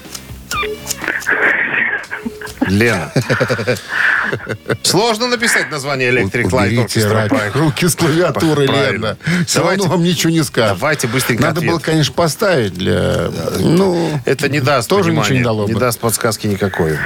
[2.67, 3.11] Лена.
[4.83, 7.51] Сложно написать название Electric Light Уберите Orchestra.
[7.57, 8.67] руки с клавиатуры.
[8.67, 9.17] Лена.
[9.47, 10.77] Все Давайте- равно вам ничего не скажет.
[10.77, 11.71] Давайте быстренько Надо ответ.
[11.71, 13.29] было, конечно, поставить для...
[13.59, 15.79] Ну, Это не даст Тоже понимания, ничего не дало бы.
[15.79, 16.97] даст подсказки никакой.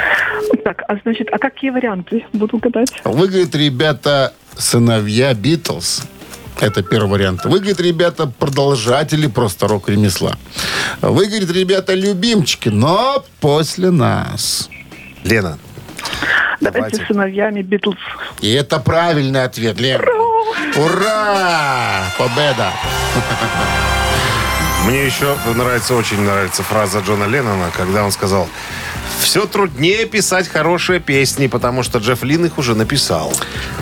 [0.66, 2.26] Так, а значит, а какие варианты?
[2.34, 2.92] Буду гадать.
[3.06, 6.04] Вы, говорит, ребята, сыновья Битлз.
[6.60, 7.46] Это первый вариант.
[7.46, 10.38] Вы, говорит, ребята, продолжатели просто рок-ремесла.
[11.02, 14.70] Вы, говорит, ребята, любимчики, но после нас.
[15.24, 15.58] Лена,
[16.62, 17.06] Давайте Давайте.
[17.14, 17.98] сыновьями Битлз.
[18.40, 20.02] И это правильный ответ, Лен.
[20.78, 22.06] Ура!
[22.18, 22.72] Победа!
[24.86, 28.48] мне еще нравится, очень нравится фраза Джона Леннона, когда он сказал,
[29.34, 33.34] все труднее писать хорошие песни, потому что Джефф Лин их уже написал.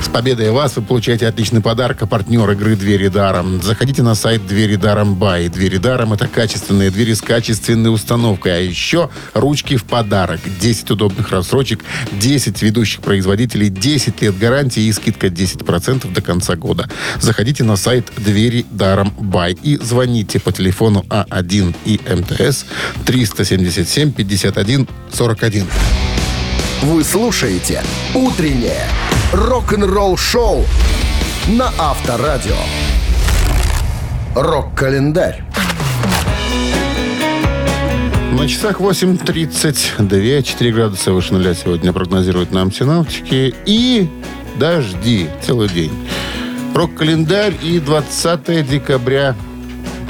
[0.02, 3.62] С победой вас вы получаете отличный подарок, а партнер игры «Двери даром».
[3.62, 5.50] Заходите на сайт «Двери даром бай».
[5.50, 8.54] «Двери даром»— это качественные двери с качественной установкой.
[8.54, 10.40] А еще ручки в подарок.
[10.60, 16.90] 10 удобных рассрочек, 10 ведущих производителей, 10 лет гарантии и скидка 10% до конца года.
[17.20, 22.66] Заходите на сайт «Двери даром бай» и звоните по телефону А1 и МТС
[23.06, 25.68] 377 51 41.
[26.84, 27.84] Вы слушаете
[28.16, 28.88] «Утреннее
[29.34, 30.66] рок-н-ролл-шоу»
[31.48, 32.56] на Авторадио.
[34.36, 35.44] Рок-календарь.
[38.32, 43.54] На часах 8.32, 4 градуса выше нуля сегодня прогнозируют нам синаптики.
[43.66, 44.10] И
[44.58, 45.92] дожди целый день.
[46.74, 49.36] Рок-календарь и 20 декабря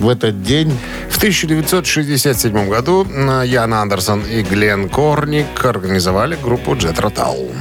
[0.02, 0.78] в этот день
[1.10, 7.52] В 1967 году э, Ян Андерсон и Глен Корник организовали группу Jet Rotal.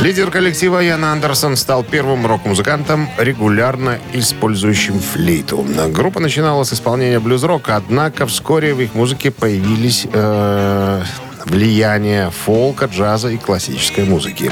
[0.00, 5.66] Лидер коллектива Ян Андерсон стал первым рок-музыкантом, регулярно использующим флейту.
[5.88, 11.02] Группа начинала с исполнения блюз-рока, однако вскоре в их музыке появились э,
[11.48, 14.50] влияние фолка, джаза и классической музыки.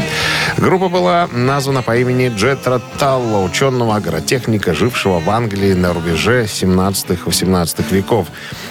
[0.56, 8.28] Группа была названа по имени Джетра Талла, ученого-агротехника, жившего в Англии на рубеже 17-18 веков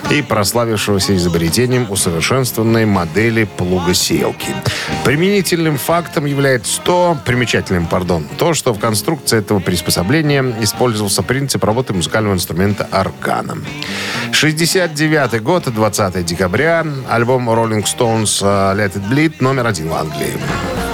[0.10, 4.48] и прославившегося изобретением усовершенствованной модели плугосеялки.
[5.04, 11.94] Применительным фактом является то, примечательным, пардон, то, что в конструкции этого приспособления использовался принцип работы
[11.94, 13.58] музыкального инструмента аркана.
[14.32, 17.86] 69 год, 20 декабря, альбом Rolling
[18.16, 20.85] Stones э, Let It Bleed номер один в Англии.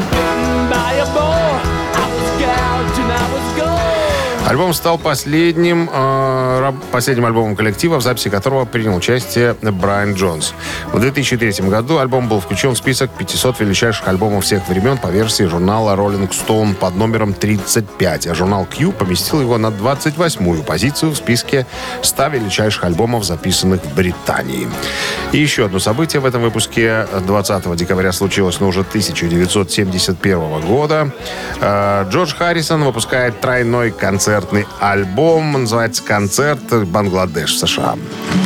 [4.51, 10.53] Альбом стал последним, э, последним альбомом коллектива, в записи которого принял участие Брайан Джонс.
[10.91, 15.45] В 2003 году альбом был включен в список 500 величайших альбомов всех времен по версии
[15.45, 21.15] журнала Rolling Stone под номером 35, а журнал Q поместил его на 28-ю позицию в
[21.15, 21.65] списке
[22.01, 24.67] 100 величайших альбомов, записанных в Британии.
[25.31, 31.09] И еще одно событие в этом выпуске 20 декабря случилось, но уже 1971 года.
[31.61, 33.91] Э, Джордж Харрисон выпускает тройной
[34.41, 35.53] концертный альбом.
[35.53, 37.97] Называется «Концерт Бангладеш» в США.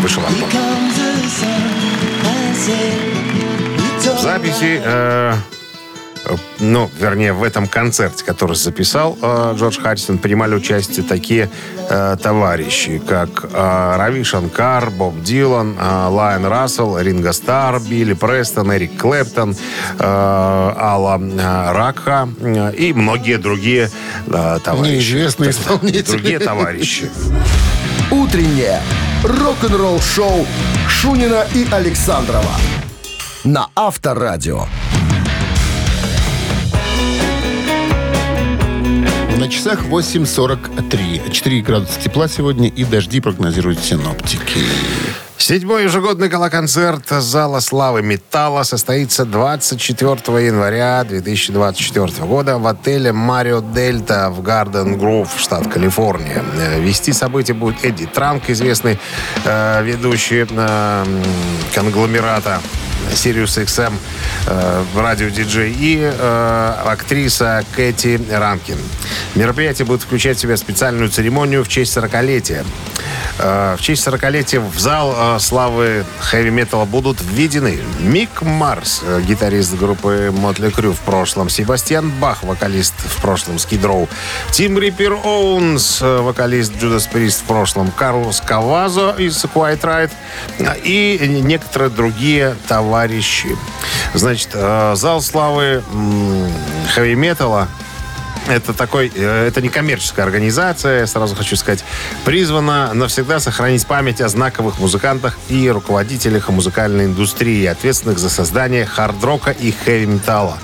[0.02, 0.50] Вышел альбом.
[4.18, 5.36] В записи э,
[6.60, 11.50] ну, вернее, в этом концерте, который записал э, Джордж Харрисон, принимали участие такие
[11.90, 18.74] э, товарищи, как э, Рави Шанкар, Боб Дилан, э, Лайон Рассел, Ринго Стар, Билли Престон,
[18.74, 19.56] Эрик Клэптон,
[20.00, 23.90] э, Алла э, Ракха э, и многие другие
[24.28, 24.94] э, товарищи.
[24.94, 26.12] Неизвестные исполнители.
[26.12, 27.10] Другие товарищи.
[28.12, 28.82] Утреннее
[29.24, 30.46] рок-н-ролл-шоу
[30.88, 32.52] Шунина и Александрова
[33.46, 34.66] на Авторадио.
[39.38, 41.30] На часах 8.43.
[41.30, 44.60] 4 градуса тепла сегодня и дожди прогнозируют синоптики.
[45.38, 54.30] Седьмой ежегодный галоконцерт Зала славы металла состоится 24 января 2024 года в отеле Марио Дельта
[54.30, 56.42] в Гарден Гроув, штат Калифорния.
[56.58, 58.98] Э, Вести событие будет Эдди Транк, известный
[59.44, 61.06] э, ведущий э,
[61.76, 62.62] конгломерата
[63.12, 63.94] Sirius XM
[64.48, 68.78] э, радиодиджей и э, актриса Кэти Ранкин.
[69.36, 72.66] Мероприятие будет включать в себя специальную церемонию в честь 40-летия.
[73.40, 79.76] Э, в честь 40-летия в зал э, славы хэви-металла будут введены Мик Марс, э, гитарист
[79.76, 84.08] группы Mötley Crüe в прошлом, Себастьян Бах, вокалист в прошлом Skid Row,
[84.52, 90.12] Тим Риппер Оуэнс, э, вокалист Judas Priest в прошлом, Карлос Кавазо из Quiet Riot
[90.60, 92.85] э, и некоторые другие товарищи.
[94.14, 95.84] Значит, э, зал славы
[96.94, 97.68] хэви-металла
[98.48, 101.84] это такой, э, это не коммерческая организация, сразу хочу сказать,
[102.26, 109.52] призвана навсегда сохранить память о знаковых музыкантах и руководителях музыкальной индустрии, ответственных за создание хард-рока
[109.52, 110.58] и хэви-металла.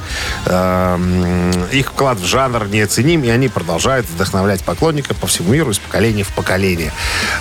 [0.45, 5.79] Эм, Их вклад в жанр неоценим, и они продолжают вдохновлять поклонников по всему миру из
[5.79, 6.91] поколения в поколение.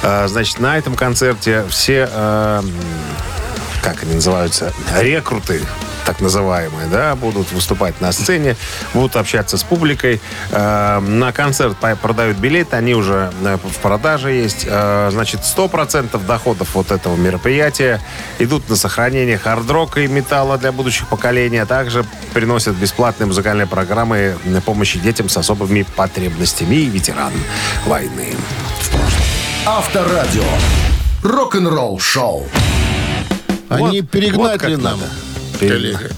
[0.02, 2.72] Э, Значит, на этом концерте все эм,
[3.82, 5.60] как они называются, рекруты,
[6.04, 8.56] так называемые, да, будут выступать на сцене,
[8.94, 10.20] будут общаться с публикой.
[10.50, 14.66] Э, на концерт продают билеты, они уже э, в продаже есть.
[14.66, 18.00] Э, значит, 100% доходов вот этого мероприятия
[18.38, 24.36] идут на сохранение хард-рока и металла для будущих поколений, а также приносят бесплатные музыкальные программы
[24.44, 27.42] на помощи детям с особыми потребностями и ветеранам
[27.86, 28.34] войны.
[29.66, 30.44] Авторадио.
[31.22, 32.46] Рок-н-ролл шоу.
[33.70, 35.00] Они Вот- перегнать вот ли нам,
[35.58, 36.10] коллега?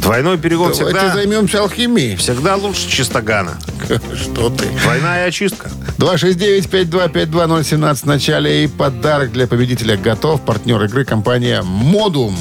[0.00, 2.16] Двойной перегон Давайте всегда, займемся алхимией.
[2.16, 3.56] всегда лучше чистогана.
[4.20, 4.66] Что ты?
[4.82, 5.70] Двойная очистка.
[5.98, 8.64] 269-5252017 в начале.
[8.64, 10.40] И подарок для победителя готов.
[10.40, 12.36] Партнер игры компания «Модум».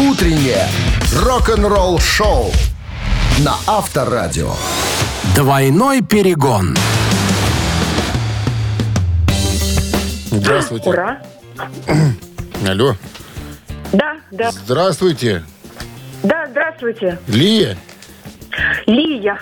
[0.00, 0.66] Утреннее
[1.14, 2.52] рок-н-ролл шоу
[3.38, 4.52] на Авторадио.
[5.36, 6.76] Двойной перегон.
[10.32, 10.88] Здравствуйте.
[10.88, 11.22] Ура.
[12.68, 12.94] Алло.
[13.92, 15.42] Да, да, Здравствуйте.
[16.22, 17.18] да, здравствуйте.
[17.26, 17.76] Лия,
[18.86, 19.40] Лия.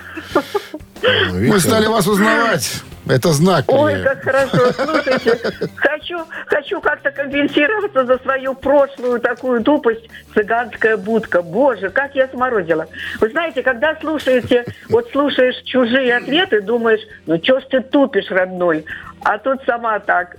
[1.31, 2.81] мы стали вас узнавать.
[3.09, 4.71] Это знак, Ой, как хорошо.
[4.73, 5.39] Слушайте,
[5.75, 6.17] хочу,
[6.47, 11.41] хочу как-то компенсироваться за свою прошлую такую тупость цыганская будка.
[11.41, 12.87] Боже, как я сморозила.
[13.19, 18.85] Вы знаете, когда слушаете, вот слушаешь чужие ответы, думаешь, ну что ж ты тупишь, родной?
[19.21, 20.37] А тут сама так.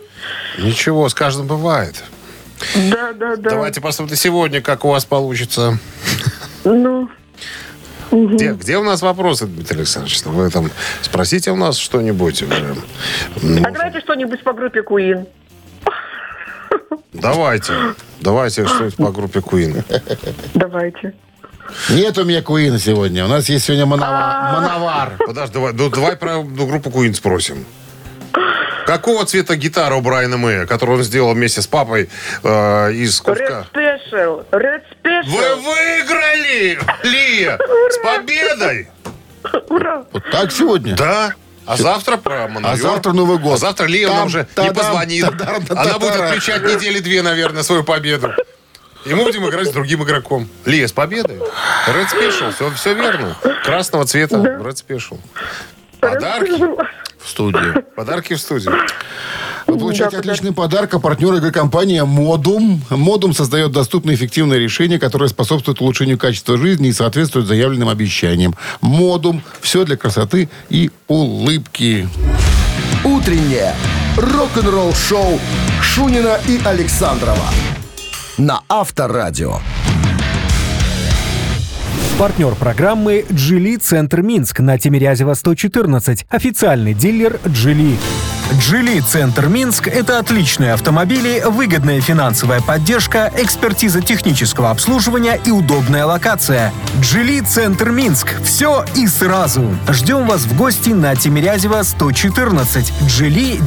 [0.58, 2.02] Ничего, с каждым бывает.
[2.90, 3.50] Да, да, да.
[3.50, 5.78] Давайте посмотрим сегодня, как у вас получится.
[6.64, 7.08] Ну,
[8.24, 10.22] Где, где у нас вопросы, Дмитрий Александрович?
[10.24, 10.70] Вы там
[11.02, 12.42] спросите у нас что-нибудь.
[12.42, 12.74] уже.
[13.42, 15.26] Ну, а давайте что-нибудь по группе Queen.
[17.12, 17.72] Давайте.
[18.20, 19.84] Давайте что-нибудь по группе Queen.
[20.54, 21.14] Давайте.
[21.90, 23.24] Нет у меня Куина сегодня.
[23.24, 24.52] У нас есть сегодня Мановар.
[24.52, 25.12] Мановар.
[25.18, 27.64] Подожди, давай, ну, давай про ну, группу Queen спросим.
[28.86, 32.08] Какого цвета гитара у Брайана Мэя, которую он сделал вместе с папой
[32.44, 33.66] э, из куска?
[33.74, 34.46] Red Special.
[34.52, 35.26] Red Special.
[35.26, 37.58] Вы выиграли, Лия!
[37.90, 38.88] С победой!
[39.68, 40.04] Ура.
[40.12, 40.94] Вот так сегодня?
[40.94, 41.34] Да.
[41.66, 42.74] А завтра про Манайор.
[42.74, 43.54] А завтра Новый год.
[43.54, 45.24] А завтра Лия нам уже не позвонит.
[45.70, 48.32] Она будет отмечать недели две, наверное, свою победу.
[49.04, 50.48] И мы будем играть с другим игроком.
[50.64, 51.38] Лия, с победой.
[51.88, 53.36] Red Special, все, все верно.
[53.64, 55.18] Красного цвета Red Special.
[56.14, 56.62] Подарки
[57.18, 57.80] В студии.
[57.96, 58.70] Подарки в студии.
[59.66, 62.82] Вы получаете отличный подарок, а партнер игры компания «Модум».
[62.88, 68.54] «Модум» создает доступные и эффективные решения, которые способствуют улучшению качества жизни и соответствуют заявленным обещаниям.
[68.80, 72.08] «Модум»– все для красоты и улыбки.
[73.02, 73.74] Утреннее
[74.16, 75.40] рок-н-ролл шоу
[75.82, 77.50] Шунина и Александрова
[78.38, 79.60] на Авторадио.
[82.18, 86.24] Партнер программы «Джили Центр Минск» на Тимирязева 114.
[86.30, 87.98] Официальный дилер «Джили».
[88.58, 96.72] Джили Центр Минск– это отличные автомобили, выгодная финансовая поддержка, экспертиза технического обслуживания и удобная локация.
[97.02, 98.40] Джили Центр Минск.
[98.42, 99.76] Все и сразу.
[99.90, 102.92] Ждем вас в гости на Тимирязева 114.
[103.06, 103.58] Джили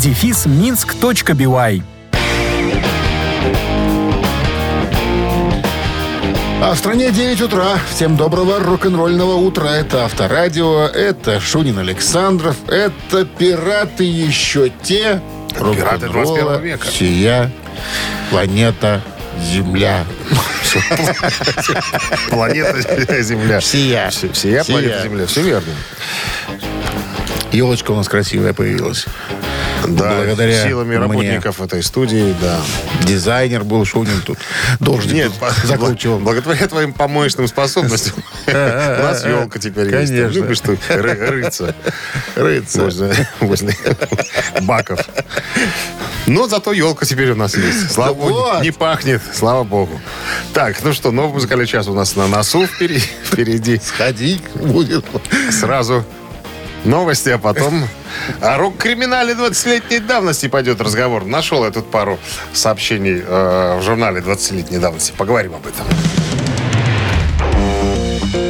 [6.62, 7.80] А в стране 9 утра.
[7.90, 9.70] Всем доброго рок-н-ролльного утра.
[9.70, 15.22] Это Авторадио, это Шунин Александров, это пираты еще те.
[15.54, 16.88] Пираты рок-н-ролла, 21 века.
[16.88, 17.52] Сия,
[18.30, 19.02] планета,
[19.42, 20.04] Земля.
[22.30, 23.60] Планета Земля.
[23.62, 24.64] Всея Сия.
[24.66, 25.26] планета Земля.
[25.28, 25.72] Все верно.
[27.54, 29.06] Елочка у нас красивая появилась.
[29.88, 30.98] Да, Благодаря силами мне.
[31.00, 32.60] работников этой студии, да.
[33.06, 34.38] Дизайнер был Шунин тут.
[34.80, 35.32] Должник Нет,
[35.64, 36.20] закручивал.
[36.20, 38.16] благодаря твоим помоечным способностям
[38.48, 40.12] у нас елка теперь есть.
[40.12, 40.40] Конечно.
[40.40, 41.76] Любишь ты ры- рыться
[42.36, 42.82] Рыться.
[42.84, 43.76] возле, возле
[44.62, 45.00] баков.
[46.28, 47.92] Но зато елка теперь у нас есть.
[47.92, 48.62] Слава Да богу, вот.
[48.62, 50.00] не пахнет, слава богу.
[50.54, 53.04] Так, ну что, новый музыкальный час у нас на носу впереди.
[53.24, 53.82] впереди.
[53.84, 55.06] Сходи будет.
[55.52, 56.06] Сразу
[56.84, 57.88] новости, а потом
[58.42, 61.26] о рок-криминале 20-летней давности пойдет разговор.
[61.26, 62.20] Нашел я тут пару
[62.54, 65.14] сообщений э, в журнале 20-летней давности.
[65.18, 65.86] Поговорим об этом.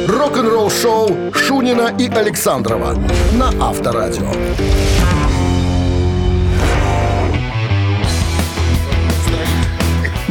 [0.08, 2.94] Рок-н-ролл шоу Шунина и Александрова
[3.32, 4.30] на Авторадио.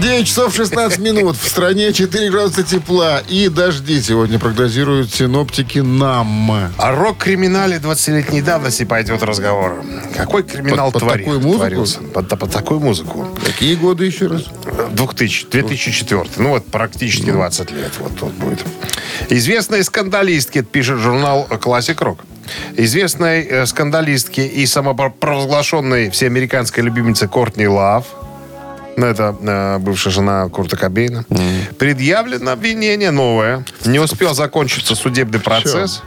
[0.02, 1.36] 9 часов 16 минут.
[1.38, 3.22] В стране 4 градуса тепла.
[3.28, 6.52] И дожди сегодня прогнозируют синоптики нам.
[6.78, 9.84] О рок-криминале 20-летней давности пойдет разговор.
[10.16, 11.58] Какой криминал Под- под твори- такую музыку?
[11.58, 12.00] творился?
[12.00, 13.28] Под, под такую музыку.
[13.46, 14.46] Какие годы еще раз?
[14.92, 16.30] 2000, 2004.
[16.38, 17.92] Ну вот практически 20 лет.
[18.00, 18.60] Вот тут будет.
[19.30, 22.20] Известной скандалистке, это пишет журнал Classic Rock.
[22.78, 28.29] Известной э, скандалистке и самопровозглашенной всеамериканской любимице Кортни Лав, ну,
[29.06, 31.26] это э, бывшая жена Курта Кобейна,
[31.78, 33.64] предъявлено обвинение новое.
[33.86, 36.02] Не успел закончиться судебный процесс.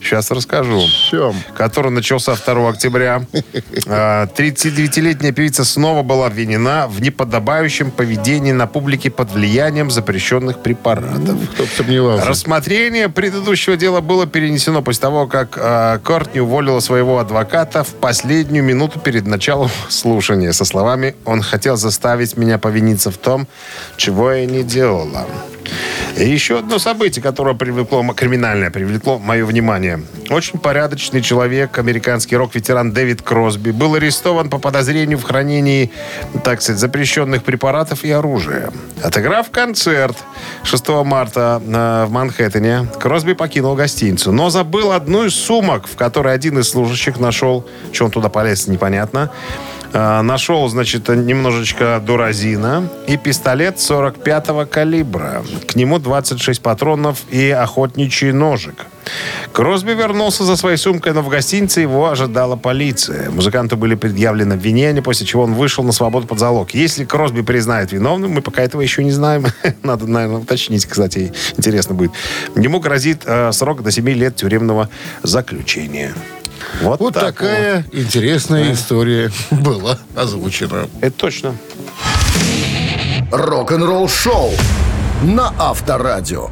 [0.00, 1.34] Сейчас расскажу Чем?
[1.56, 3.22] который начался 2 октября.
[3.88, 11.38] А, 39-летняя певица снова была обвинена в неподобающем поведении на публике под влиянием запрещенных препаратов.
[11.52, 12.26] Кто бы сомневался.
[12.26, 18.64] Рассмотрение предыдущего дела было перенесено после того, как э, Кортни уволила своего адвоката в последнюю
[18.64, 23.46] минуту перед началом слушания со словами «Он хотел заставить меня повиниться в том,
[23.96, 25.26] чего я не делала».
[26.16, 30.02] И еще одно событие, которое привлекло, криминальное привлекло мое внимание.
[30.30, 35.92] Очень порядочный человек, американский рок-ветеран Дэвид Кросби, был арестован по подозрению в хранении,
[36.42, 38.70] так сказать, запрещенных препаратов и оружия.
[39.02, 40.16] Отыграв концерт
[40.64, 46.32] 6 марта э, в Манхэттене, Кросби покинул гостиницу, но забыл одну из сумок, в которой
[46.32, 49.30] один из служащих нашел, что он туда полез, непонятно,
[49.96, 55.42] Нашел, значит, немножечко дуразина и пистолет 45-го калибра.
[55.66, 58.74] К нему 26 патронов и охотничий ножик.
[59.52, 63.30] Кросби вернулся за своей сумкой, но в гостинице его ожидала полиция.
[63.30, 66.72] Музыканту были предъявлены обвинения, после чего он вышел на свободу под залог.
[66.72, 69.46] Если Кросби признает виновным, мы пока этого еще не знаем.
[69.82, 72.10] Надо, наверное, уточнить, кстати, интересно будет.
[72.54, 74.90] Ему грозит э, срок до 7 лет тюремного
[75.22, 76.12] заключения.
[76.82, 80.80] Вот, Вот так такая интересная история была озвучена.
[80.82, 80.90] вот.
[81.00, 81.54] Это точно.
[83.32, 84.52] Рок-н-ролл шоу
[85.22, 86.50] на Авторадио.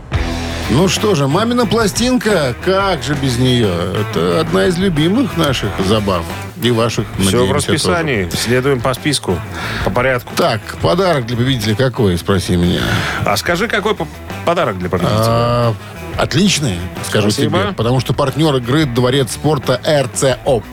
[0.70, 3.70] Ну что же, мамина пластинка, как же без нее?
[4.00, 6.22] Это одна из любимых наших забав.
[6.62, 8.29] И ваших, Все в расписании.
[8.31, 9.38] Следуем по списку,
[9.85, 10.35] по порядку.
[10.35, 10.53] тоже.
[10.53, 12.81] Так, подарок для победителя какой, спроси меня.
[13.27, 14.09] А скажи, какой по-
[14.46, 15.18] подарок для победителя?
[15.18, 15.74] А,
[16.18, 17.59] отличный, скажу Спасибо.
[17.61, 17.72] тебе.
[17.72, 20.64] Потому что партнер игры Дворец спорта РЦОП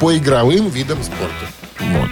[0.00, 1.46] по игровым видам спорта.
[1.80, 2.08] Вот.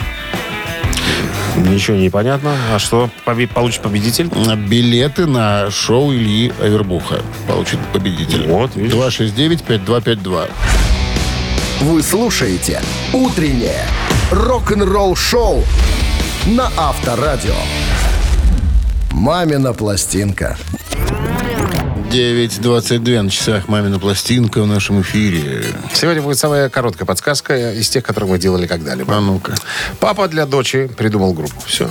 [1.56, 2.52] Ничего не понятно.
[2.74, 4.28] А что побе- получит победитель?
[4.56, 8.48] Билеты на шоу Ильи Авербуха получит победитель.
[8.48, 8.92] Вот, видишь.
[8.92, 10.50] 269-5252.
[11.82, 12.80] Вы слушаете
[13.12, 13.84] «Утреннее
[14.30, 15.64] рок-н-ролл-шоу»
[16.46, 17.54] на Авторадио.
[19.12, 20.56] «Мамина пластинка».
[22.14, 25.64] 9.22 на часах «Мамина пластинка» в нашем эфире.
[25.92, 29.16] Сегодня будет самая короткая подсказка из тех, которые мы делали когда-либо.
[29.16, 29.56] А ну-ка.
[29.98, 31.60] Папа для дочери придумал группу.
[31.66, 31.90] Все.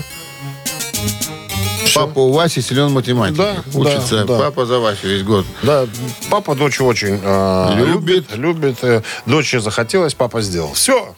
[1.93, 3.37] Папа у Васи силен в математике.
[3.37, 4.19] Да, Учится.
[4.19, 4.39] да, да.
[4.39, 5.45] Папа за Васю весь год.
[5.61, 5.87] Да,
[6.29, 8.33] папа дочь очень э, Любит.
[8.33, 8.77] любит.
[8.81, 10.71] Э, Дочь захотелось, папа сделал.
[10.71, 11.13] Все.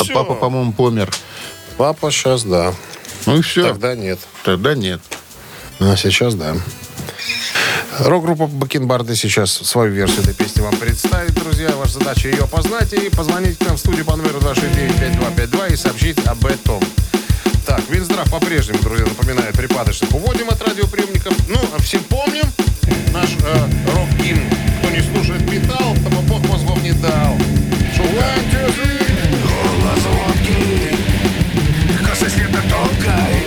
[0.00, 1.10] А папа, по-моему, помер.
[1.76, 2.72] Папа сейчас, да.
[3.26, 3.68] Ну и все.
[3.68, 4.18] Тогда нет.
[4.42, 5.02] Тогда нет.
[5.80, 6.56] А сейчас да.
[7.98, 11.70] Рок-группа Бакенбарды сейчас свою версию этой песни вам представит, друзья.
[11.76, 16.26] Ваша задача ее опознать и позвонить к нам в студию по номеру 269-5252 и сообщить
[16.26, 16.80] об этом.
[17.66, 21.34] Так, Винздрав по-прежнему, друзья, напоминает, припадочных уводим от радиоприемников.
[21.48, 22.44] Ну, а все помним
[23.12, 24.48] наш э, рок-гимн.
[24.78, 27.36] Кто не слушает металл, тому Бог мозгов не дал.
[27.96, 29.08] Three.
[29.42, 30.96] Голос водки,
[32.06, 33.37] коса света тонкой,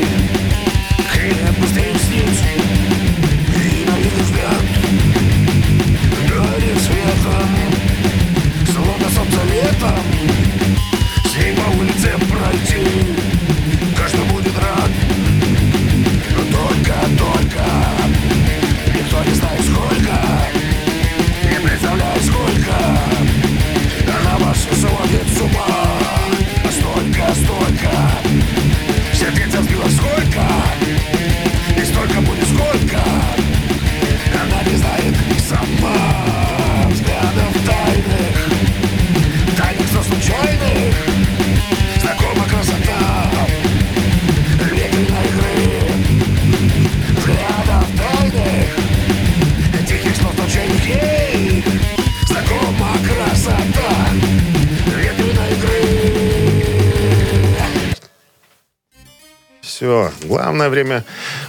[60.61, 61.03] главное время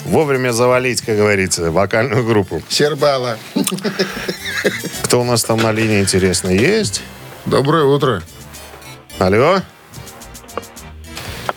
[0.05, 2.63] вовремя завалить, как говорится, вокальную группу.
[2.69, 3.37] Сербала.
[5.03, 7.03] Кто у нас там на линии, интересно, есть?
[7.45, 8.23] Доброе утро.
[9.19, 9.61] Алло?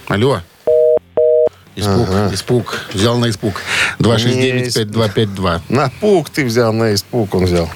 [0.08, 0.42] Алло.
[1.78, 2.80] Испуг, испуг.
[2.94, 3.62] Взял на испуг.
[4.00, 5.62] 269-5252.
[5.70, 7.70] На пук ты взял, на испуг он взял.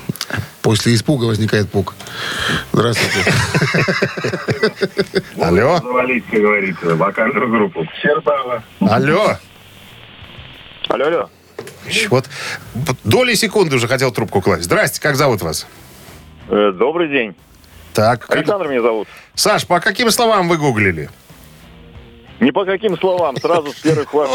[0.61, 1.95] После испуга возникает пук.
[2.73, 3.31] Здравствуйте.
[5.41, 5.77] Алло?
[5.77, 7.85] Завалить, как говорится, вокальную группу.
[8.01, 8.63] Сербала.
[8.81, 9.37] Алло?
[10.89, 11.29] Алло, алло.
[12.09, 12.25] Вот
[13.03, 14.63] доли секунды уже хотел трубку класть.
[14.63, 15.67] Здрасте, как зовут вас?
[16.49, 17.35] Э, добрый день.
[17.93, 19.07] Так, как- Александр меня зовут.
[19.35, 21.09] Саш, по каким словам вы гуглили?
[22.39, 24.33] Не по каким словам, сразу с первых ваших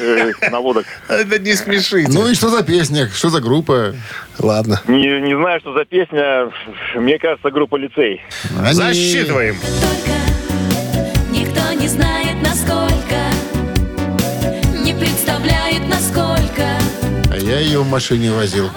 [0.00, 0.84] э, наводок.
[1.08, 2.12] Это не смешите.
[2.12, 3.08] Ну и что за песня?
[3.08, 3.94] Что за группа?
[4.38, 4.82] ладно.
[4.86, 6.50] Не, не знаю, что за песня.
[6.94, 8.20] Мне кажется, группа лицей.
[8.60, 9.56] Они- Засчитываем.
[9.80, 13.16] Только никто не знает, насколько,
[14.98, 16.78] представляет, насколько.
[17.30, 18.70] А я ее в машине возил.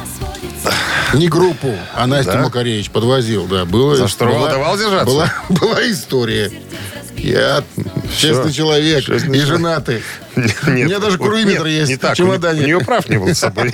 [1.13, 2.41] Не группу, а Настю Да?
[2.43, 3.65] Макаревич подвозил, да.
[3.65, 5.05] Было, За штурвал давал держаться?
[5.05, 6.51] Была, была история.
[7.17, 7.63] Я
[8.17, 10.01] честный человек Честный и женатый.
[10.35, 12.61] Нет, У меня даже нет, есть Не так, чемодане.
[12.61, 13.73] У нее прав не было с собой.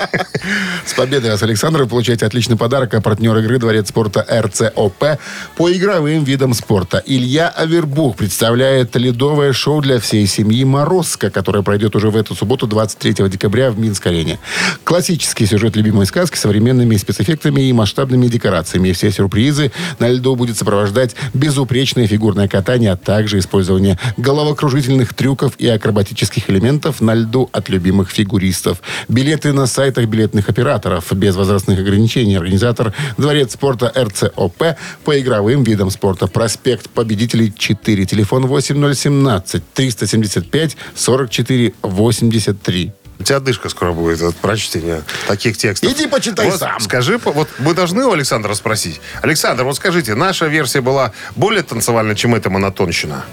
[0.86, 1.84] С победой вас, Александр.
[1.84, 2.94] Вы получаете отличный подарок.
[2.94, 5.20] А партнер игры Дворец спорта РЦОП
[5.56, 7.02] по игровым видам спорта.
[7.06, 12.68] Илья Авербух представляет ледовое шоу для всей семьи «Морозко», которое пройдет уже в эту субботу,
[12.68, 14.40] 23 декабря в Минск-арене.
[14.84, 18.92] Классический сюжет любимой сказки с современными спецэффектами и масштабными декорациями.
[18.92, 25.68] Все сюрпризы на льду будет сопровождать безупречное фигурное катание, а также использование головокружительных трюков и
[25.68, 28.82] акробатических элементов на льду от любимых фигуристов.
[29.08, 32.36] Билеты на сайтах билетных операторов без возрастных ограничений.
[32.36, 34.64] Организатор Дворец спорта РЦОП
[35.04, 36.28] по игровым видам спорта.
[36.28, 38.06] Проспект Победителей 4.
[38.06, 42.92] Телефон 8017 375 44 83.
[43.20, 45.92] У тебя дышка скоро будет от прочтения таких текстов.
[45.92, 46.80] Иди почитай Вот сам.
[46.80, 49.02] Скажи, вот мы должны у Александра спросить.
[49.22, 53.26] Александр, вот скажите, наша версия была более танцевальной, чем эта монотонщина?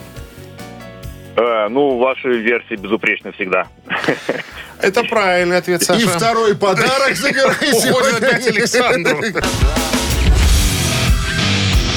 [1.37, 3.67] Э, ну, ваши версии безупречны всегда.
[4.81, 6.01] Это правильный ответ, Саша.
[6.01, 8.17] И второй подарок забирай Уходит сегодня.
[8.17, 9.21] опять Александру.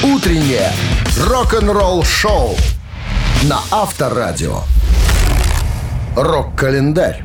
[0.02, 0.72] Утреннее
[1.26, 2.56] рок-н-ролл-шоу
[3.44, 4.62] на Авторадио.
[6.16, 7.22] Рок-календарь.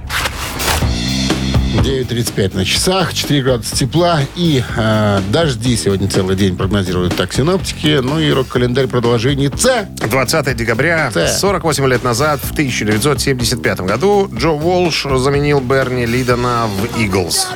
[1.74, 8.00] 9.35 на часах, 4 градуса тепла и э, дожди сегодня целый день прогнозируют так синоптики.
[8.04, 9.88] Ну и рок-календарь продолжений С.
[10.08, 11.28] 20 декабря, Да.
[11.28, 17.48] 48 лет назад, в 1975 году, Джо Уолш заменил Берни Лидона в «Иглз».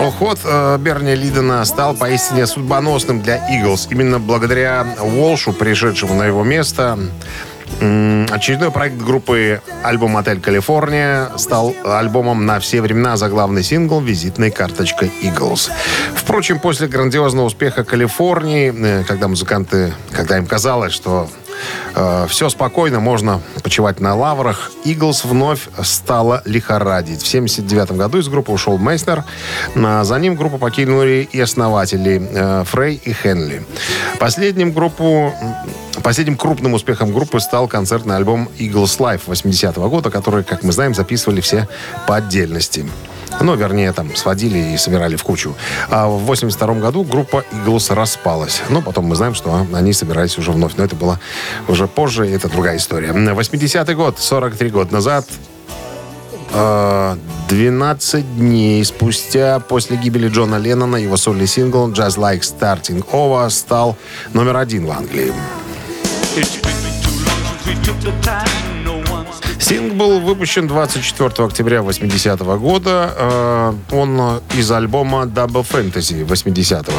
[0.00, 3.88] Уход э, Берни Лидона стал поистине судьбоносным для «Иглз».
[3.90, 6.98] Именно благодаря Уолшу, пришедшему на его место,
[7.78, 14.50] очередной проект группы альбом «Отель Калифорния» стал альбомом на все времена за главный сингл «Визитной
[14.50, 15.70] карточкой «Иглз».
[16.14, 21.28] Впрочем, после грандиозного успеха Калифорнии, э, когда музыканты, когда им казалось, что
[22.28, 24.70] все спокойно, можно почивать на лаврах.
[24.84, 27.22] Иглс вновь стала лихорадить.
[27.22, 29.24] В 79 году из группы ушел Мейснер.
[29.74, 33.64] А За ним группу покинули и основатели э, Фрей и Хенли.
[34.18, 35.34] Последним группу,
[36.08, 40.94] Последним крупным успехом группы стал концертный альбом Eagles Life 80-го года, который, как мы знаем,
[40.94, 41.68] записывали все
[42.06, 42.88] по отдельности.
[43.42, 45.54] Ну, вернее, там сводили и собирали в кучу.
[45.90, 48.62] А в 82 году группа Eagles распалась.
[48.70, 50.76] Ну, потом мы знаем, что они собирались уже вновь.
[50.78, 51.20] Но это было
[51.68, 53.08] уже позже, и это другая история.
[53.08, 55.26] 80-й год, 43 года назад,
[56.54, 57.16] э,
[57.50, 63.98] 12 дней спустя после гибели Джона Леннона его сольный сингл «Just Like Starting Over» стал
[64.32, 65.34] номер один в Англии.
[69.60, 73.14] Сингл был выпущен 24 октября 80 года.
[73.16, 76.92] Э, Он из альбома Double Fantasy 80-го.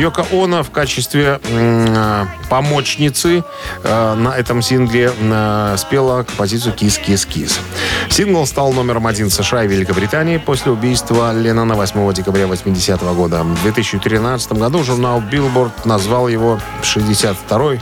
[0.00, 3.44] Йоко Оно в качестве э, помощницы
[3.84, 7.60] э, на этом сингле э, спела композицию «Кис, кис, кис».
[8.08, 13.42] Сингл стал номером один в США и Великобритании после убийства Леннона 8 декабря 80 года.
[13.42, 17.78] В 2013 году журнал Billboard назвал его 62-й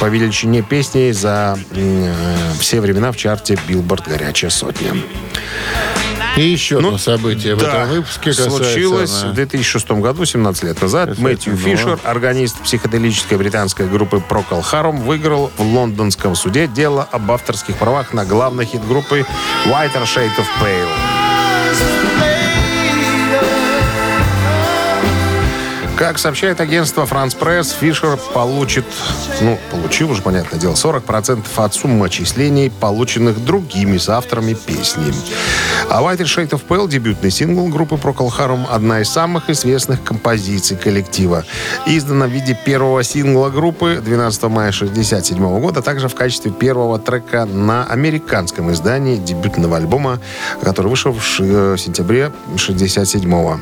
[0.00, 2.12] по величине песни за э,
[2.58, 4.92] все времена в чарте Billboard «Горячая сотня».
[6.36, 9.28] И еще одно событие в Ну, Да, этом выпуске случилось да.
[9.28, 11.10] в 2006 году, 17 лет назад.
[11.10, 11.62] Это Мэтью было.
[11.62, 18.12] Фишер, органист психоделической британской группы Procol Harum, выиграл в лондонском суде дело об авторских правах
[18.12, 19.24] на главный хит группы
[19.66, 22.03] Whiter Shade of Pale.
[25.96, 28.84] Как сообщает агентство France Press, Фишер получит,
[29.40, 35.14] ну, получил уже, понятное дело, 40% от суммы отчислений, полученных другими соавторами песни.
[35.88, 40.76] А White Shade of Pale, дебютный сингл группы Procol Harum, одна из самых известных композиций
[40.76, 41.44] коллектива.
[41.86, 46.98] Издана в виде первого сингла группы 12 мая 1967 года, а также в качестве первого
[46.98, 50.18] трека на американском издании дебютного альбома,
[50.60, 53.60] который вышел в ши- сентябре 1967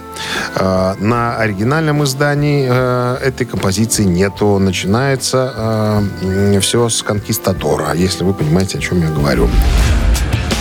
[0.98, 4.58] На оригинальном издании э, этой композиции нету.
[4.58, 6.02] Начинается
[6.60, 9.48] все с «Конкистадора», если вы понимаете, о чем я говорю.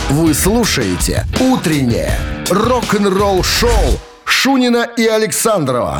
[0.09, 2.11] Вы слушаете «Утреннее
[2.49, 5.99] рок-н-ролл-шоу» Шунина и Александрова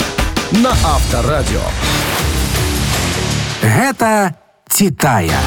[0.51, 1.62] на Авторадио.
[3.62, 4.36] Гэта
[4.68, 5.39] Титая.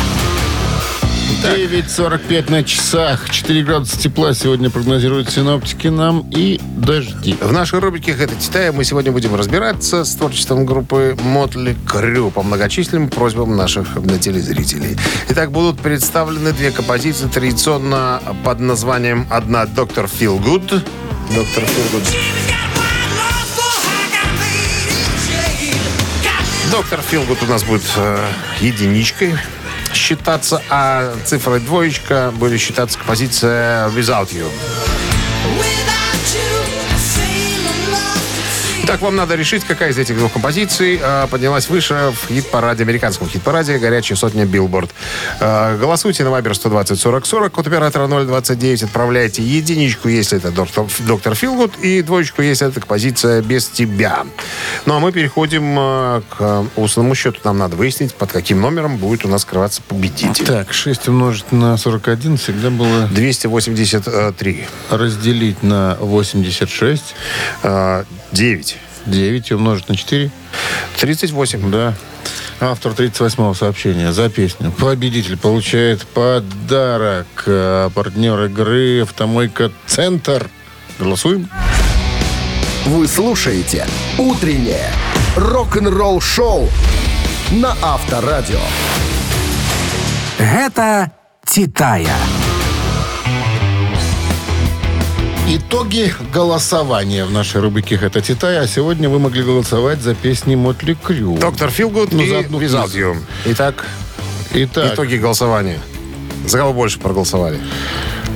[1.44, 3.28] 9.45 на часах.
[3.28, 7.36] 4 градуса тепла сегодня прогнозируют синоптики нам и дожди.
[7.38, 12.42] В нашей рубрике «Это Титая» мы сегодня будем разбираться с творчеством группы Мотли Крю по
[12.42, 13.88] многочисленным просьбам наших
[14.22, 14.96] телезрителей.
[15.28, 20.62] Итак, будут представлены две композиции традиционно под названием «Одна Доктор Фил Гуд».
[20.62, 22.04] Доктор Фил Гуд.
[26.70, 28.18] Доктор Филгуд у нас будет э,
[28.60, 29.34] единичкой
[29.94, 34.48] считаться, а цифрой двоечка будет считаться композиция «Without You».
[38.86, 43.26] Итак, вам надо решить, какая из этих двух композиций э, поднялась выше в хит-параде, американском
[43.26, 44.90] хит-параде «Горячая сотня Billboard».
[45.40, 50.84] Э, голосуйте на Viber 120 40 40, код оператора 029, отправляйте единичку, если это доктор,
[51.06, 54.24] Doctor Feelgood, и двоечку, если это композиция «Без тебя».
[54.84, 57.40] Ну, а мы переходим э, к устному счету.
[57.44, 60.44] Нам надо выяснить, под каким номером будет у нас скрываться победитель.
[60.44, 64.66] Так, 6 умножить на 41 всегда было 283.
[64.90, 67.14] разделить на 86.
[67.62, 68.78] Э, 9.
[69.06, 70.30] 9 умножить на 4.
[70.98, 71.70] 38.
[71.70, 71.94] Да.
[72.60, 74.70] Автор 38-го сообщения за песню.
[74.72, 77.26] Победитель получает подарок.
[77.46, 80.48] А Партнер игры «Автомойка Центр».
[80.98, 81.48] Голосуем.
[82.86, 83.86] Вы слушаете
[84.18, 84.90] «Утреннее
[85.36, 86.68] рок-н-ролл-шоу»
[87.50, 88.60] на Авторадио.
[90.38, 91.12] Гэта
[91.44, 92.16] Титая.
[95.46, 98.58] Итоги голосования в нашей рубрике «Это Титай».
[98.58, 101.36] А сегодня вы могли голосовать за песни Мотли Крю.
[101.36, 102.94] Доктор Филгуд Ну, и Without.
[102.94, 103.16] You.
[103.44, 103.84] Итак,
[104.54, 105.80] Итак, итоги голосования.
[106.46, 107.60] За кого больше проголосовали?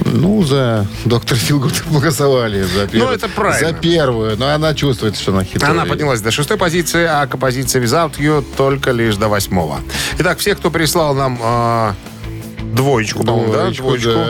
[0.04, 2.62] ну, за доктор Филгуд голосовали.
[2.62, 3.68] За первую, Ну, это правильно.
[3.68, 4.36] За первую.
[4.36, 5.70] Но она чувствует, что она хитрая.
[5.72, 9.80] Она поднялась до шестой позиции, а композиция Without You только лишь до восьмого.
[10.18, 11.94] Итак, все, кто прислал нам а,
[12.60, 13.70] двоечку, по-моему, да?
[13.70, 14.20] Двоечку,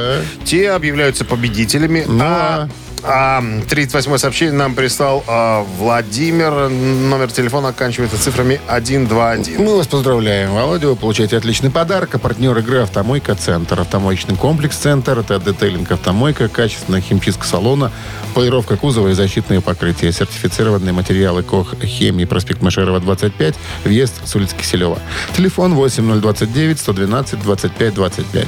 [0.45, 2.05] те объявляются победителями.
[2.07, 2.69] Ну, а,
[3.05, 6.69] а 38 сообщение нам прислал а, Владимир.
[6.69, 9.63] Номер телефона оканчивается цифрами 121.
[9.63, 10.89] Мы вас поздравляем, Володя.
[10.89, 12.15] Вы получаете отличный подарок.
[12.15, 13.81] А партнер игры «Автомойка Центр».
[13.81, 15.19] Автомоечный комплекс «Центр».
[15.19, 17.93] Это детейлинг «Автомойка», качественная химчистка салона,
[18.35, 20.13] полировка кузова и защитные покрытия.
[20.13, 24.99] Сертифицированные материалы КОХ «Хемии», проспект Машерова, 25, въезд с улицы Киселева.
[25.37, 28.47] Телефон 8029 112 25 25.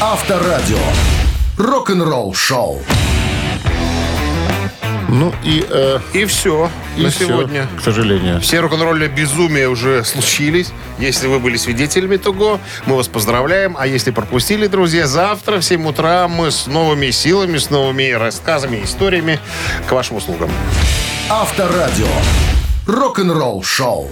[0.00, 0.78] Авторадио.
[1.56, 2.82] Рок-н-ролл-шоу.
[5.08, 7.68] Ну и, э, И все и на всё, сегодня.
[7.78, 8.40] к сожалению.
[8.40, 10.72] Все рок-н-ролльные безумия уже случились.
[10.98, 13.76] Если вы были свидетелями того, мы вас поздравляем.
[13.78, 18.82] А если пропустили, друзья, завтра в 7 утра мы с новыми силами, с новыми рассказами,
[18.84, 19.38] историями
[19.88, 20.50] к вашим услугам.
[21.28, 22.06] Авторадио.
[22.86, 24.10] Рок-н-ролл шоу.